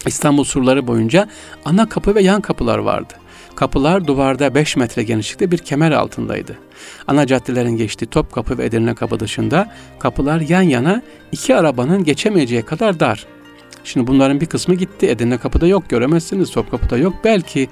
İstanbul 0.06 0.44
surları 0.44 0.86
boyunca 0.86 1.28
ana 1.64 1.88
kapı 1.88 2.14
ve 2.14 2.22
yan 2.22 2.40
kapılar 2.40 2.78
vardı. 2.78 3.14
Kapılar 3.54 4.06
duvarda 4.06 4.54
5 4.54 4.76
metre 4.76 5.02
genişlikte 5.02 5.50
bir 5.50 5.58
kemer 5.58 5.92
altındaydı. 5.92 6.58
Ana 7.06 7.26
caddelerin 7.26 7.76
geçtiği 7.76 8.06
Topkapı 8.06 8.58
ve 8.58 8.64
Edirne 8.64 8.94
Kapı 8.94 9.20
dışında 9.20 9.72
kapılar 9.98 10.40
yan 10.40 10.62
yana 10.62 11.02
iki 11.32 11.56
arabanın 11.56 12.04
geçemeyeceği 12.04 12.62
kadar 12.62 13.00
dar. 13.00 13.26
Şimdi 13.88 14.06
bunların 14.06 14.40
bir 14.40 14.46
kısmı 14.46 14.74
gitti. 14.74 15.06
Edirne 15.06 15.38
Kapı'da 15.38 15.66
yok 15.66 15.90
göremezsiniz. 15.90 16.50
Topkapı'da 16.50 16.98
yok. 16.98 17.14
Belki 17.24 17.68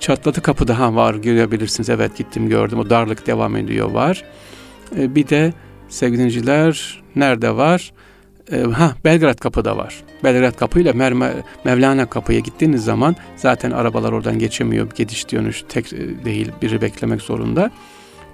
Çatlatı 0.00 0.42
Kapı'da 0.42 0.78
ha 0.78 0.94
var 0.94 1.14
görebilirsiniz. 1.14 1.90
Evet 1.90 2.16
gittim 2.16 2.48
gördüm. 2.48 2.78
O 2.78 2.90
darlık 2.90 3.26
devam 3.26 3.56
ediyor 3.56 3.90
var. 3.90 4.24
E, 4.98 5.14
bir 5.14 5.28
de 5.28 5.52
sevgili 5.88 6.18
dinleyiciler 6.18 7.02
nerede 7.16 7.56
var? 7.56 7.92
E, 8.52 8.60
ha 8.60 8.94
Belgrad 9.04 9.38
Kapı'da 9.38 9.76
var. 9.76 9.94
Belgrad 10.24 10.56
Kapı 10.56 10.80
ile 10.80 10.92
Merme, 10.92 11.32
Mevlana 11.64 12.06
Kapı'ya 12.06 12.38
gittiğiniz 12.38 12.84
zaman 12.84 13.16
zaten 13.36 13.70
arabalar 13.70 14.12
oradan 14.12 14.38
geçemiyor. 14.38 14.90
Gidiş 14.94 15.32
dönüş 15.32 15.64
tek 15.68 15.92
e, 15.92 16.24
değil 16.24 16.52
biri 16.62 16.80
beklemek 16.80 17.22
zorunda. 17.22 17.70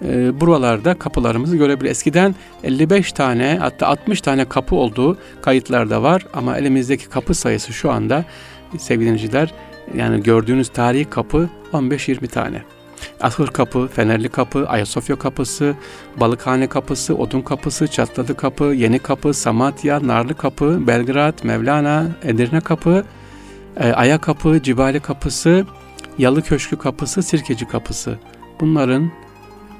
E, 0.04 0.40
buralarda 0.40 0.94
kapılarımızı 0.94 1.56
görebilir. 1.56 1.90
Eskiden 1.90 2.34
55 2.64 3.12
tane 3.12 3.56
hatta 3.60 3.86
60 3.86 4.20
tane 4.20 4.44
kapı 4.44 4.76
olduğu 4.76 5.18
kayıtlarda 5.42 6.02
var 6.02 6.26
ama 6.34 6.58
elimizdeki 6.58 7.08
kapı 7.08 7.34
sayısı 7.34 7.72
şu 7.72 7.90
anda 7.90 8.24
sevgili 8.78 9.48
yani 9.94 10.22
gördüğünüz 10.22 10.68
tarihi 10.68 11.04
kapı 11.04 11.48
15-20 11.72 12.28
tane. 12.28 12.62
Ahır 13.20 13.46
Kapı, 13.46 13.88
Fenerli 13.88 14.28
Kapı, 14.28 14.68
Ayasofya 14.68 15.16
Kapısı, 15.16 15.74
Balıkhane 16.16 16.66
Kapısı, 16.66 17.14
Odun 17.14 17.40
Kapısı, 17.40 17.88
Çatladı 17.88 18.36
Kapı, 18.36 18.64
Yeni 18.64 18.98
Kapı, 18.98 19.34
Samatya, 19.34 20.06
Narlı 20.06 20.34
Kapı, 20.34 20.86
Belgrad, 20.86 21.44
Mevlana, 21.44 22.06
Edirne 22.22 22.60
Kapı, 22.60 23.04
e, 23.76 23.92
Aya 23.92 24.18
Kapı, 24.18 24.62
Cibali 24.62 25.00
Kapısı, 25.00 25.66
Yalı 26.18 26.42
Köşkü 26.42 26.78
Kapısı, 26.78 27.22
Sirkeci 27.22 27.68
Kapısı. 27.68 28.18
Bunların 28.60 29.12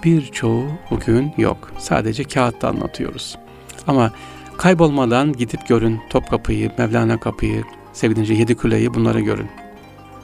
birçoğu 0.05 0.67
bugün 0.91 1.33
yok. 1.39 1.73
Sadece 1.79 2.25
kağıtta 2.25 2.69
anlatıyoruz. 2.69 3.39
Ama 3.87 4.13
kaybolmadan 4.57 5.33
gidip 5.33 5.69
görün 5.69 6.01
Topkapı'yı, 6.11 6.71
Mevlana 6.79 7.21
Kapı'yı, 7.21 7.65
Sevidince 7.93 8.35
Yedikule'yi 8.35 8.95
bunları 8.95 9.21
görün. 9.21 9.49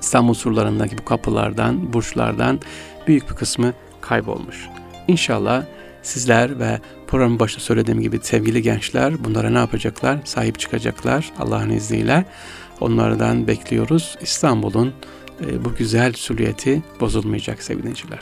İstanbul 0.00 0.34
surlarındaki 0.34 0.98
bu 0.98 1.04
kapılardan, 1.04 1.92
burçlardan 1.92 2.60
büyük 3.06 3.30
bir 3.30 3.34
kısmı 3.34 3.72
kaybolmuş. 4.00 4.68
İnşallah 5.08 5.64
sizler 6.02 6.58
ve 6.58 6.80
programın 7.06 7.38
başta 7.38 7.60
söylediğim 7.60 8.00
gibi 8.00 8.18
sevgili 8.22 8.62
gençler 8.62 9.24
bunlara 9.24 9.50
ne 9.50 9.58
yapacaklar? 9.58 10.18
Sahip 10.24 10.58
çıkacaklar 10.58 11.32
Allah'ın 11.38 11.70
izniyle. 11.70 12.24
Onlardan 12.80 13.46
bekliyoruz. 13.46 14.18
İstanbul'un 14.20 14.94
e, 15.46 15.64
bu 15.64 15.74
güzel 15.74 16.12
süliyeti 16.12 16.82
bozulmayacak 17.00 17.62
sevgiliciler. 17.62 18.20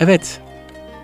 Evet, 0.00 0.40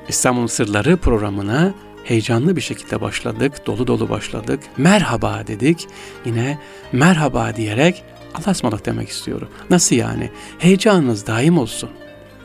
İstanbul 0.09 0.47
Sırları 0.47 0.97
programına 0.97 1.75
heyecanlı 2.05 2.57
bir 2.57 2.61
şekilde 2.61 3.01
başladık, 3.01 3.67
dolu 3.67 3.87
dolu 3.87 4.11
başladık. 4.11 4.61
Merhaba 4.77 5.47
dedik. 5.47 5.89
Yine 6.25 6.59
merhaba 6.93 7.57
diyerek 7.57 8.03
Allah'a 8.35 8.51
ısmarladık 8.51 8.87
demek 8.87 9.09
istiyorum. 9.09 9.49
Nasıl 9.71 9.97
yani? 9.97 10.31
Heyecanınız 10.59 11.27
daim 11.27 11.59
olsun. 11.59 11.91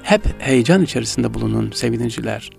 Hep 0.03 0.41
heyecan 0.41 0.83
içerisinde 0.83 1.33
bulunun 1.33 1.71
sevgiliciler. 1.71 2.49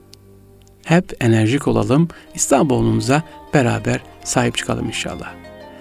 Hep 0.84 1.16
enerjik 1.20 1.68
olalım. 1.68 2.08
İstanbul'umuza 2.34 3.22
beraber 3.54 4.00
sahip 4.24 4.56
çıkalım 4.56 4.86
inşallah. 4.86 5.32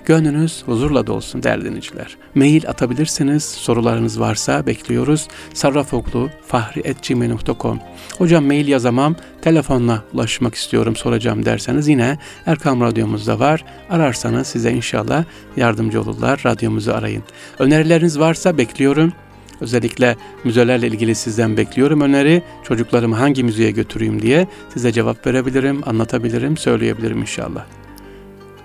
Gönlünüz 0.06 0.64
huzurla 0.66 1.08
dolsun 1.08 1.44
değerli 1.44 1.66
dinleyiciler. 1.66 2.18
Mail 2.36 2.70
atabilirsiniz. 2.70 3.44
Sorularınız 3.44 4.20
varsa 4.20 4.66
bekliyoruz. 4.66 5.28
sarrafoklu 5.54 6.30
fahri.gmail.com 6.48 7.80
Hocam 8.18 8.46
mail 8.46 8.68
yazamam, 8.68 9.16
telefonla 9.42 10.04
ulaşmak 10.14 10.56
istiyorum 10.56 10.96
soracağım 10.96 11.46
derseniz 11.46 11.88
yine 11.88 12.18
Erkam 12.46 12.82
Radyomuzda 12.82 13.40
var. 13.40 13.66
Ararsanız 13.90 14.48
size 14.48 14.72
inşallah 14.72 15.24
yardımcı 15.58 16.02
olurlar. 16.02 16.42
Radyomuzu 16.46 16.92
arayın. 16.92 17.24
Önerileriniz 17.60 18.20
varsa 18.20 18.58
bekliyorum. 18.58 19.14
Özellikle 19.62 20.16
müzelerle 20.44 20.88
ilgili 20.88 21.16
sizden 21.16 21.58
bekliyorum 21.58 22.02
öneri. 22.02 22.44
Çocuklarımı 22.64 23.16
hangi 23.16 23.44
müzeye 23.44 23.72
götüreyim 23.72 24.22
diye 24.22 24.48
size 24.74 24.92
cevap 24.92 25.28
verebilirim, 25.28 25.82
anlatabilirim, 25.86 26.58
söyleyebilirim 26.58 27.22
inşallah. 27.22 27.66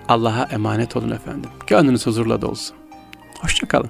Allah'a 0.09 0.43
emanet 0.43 0.95
olun 0.95 1.11
efendim. 1.11 1.49
Gönlünüz 1.67 2.05
huzurla 2.05 2.41
dolsun. 2.41 2.77
Hoşçakalın. 3.39 3.89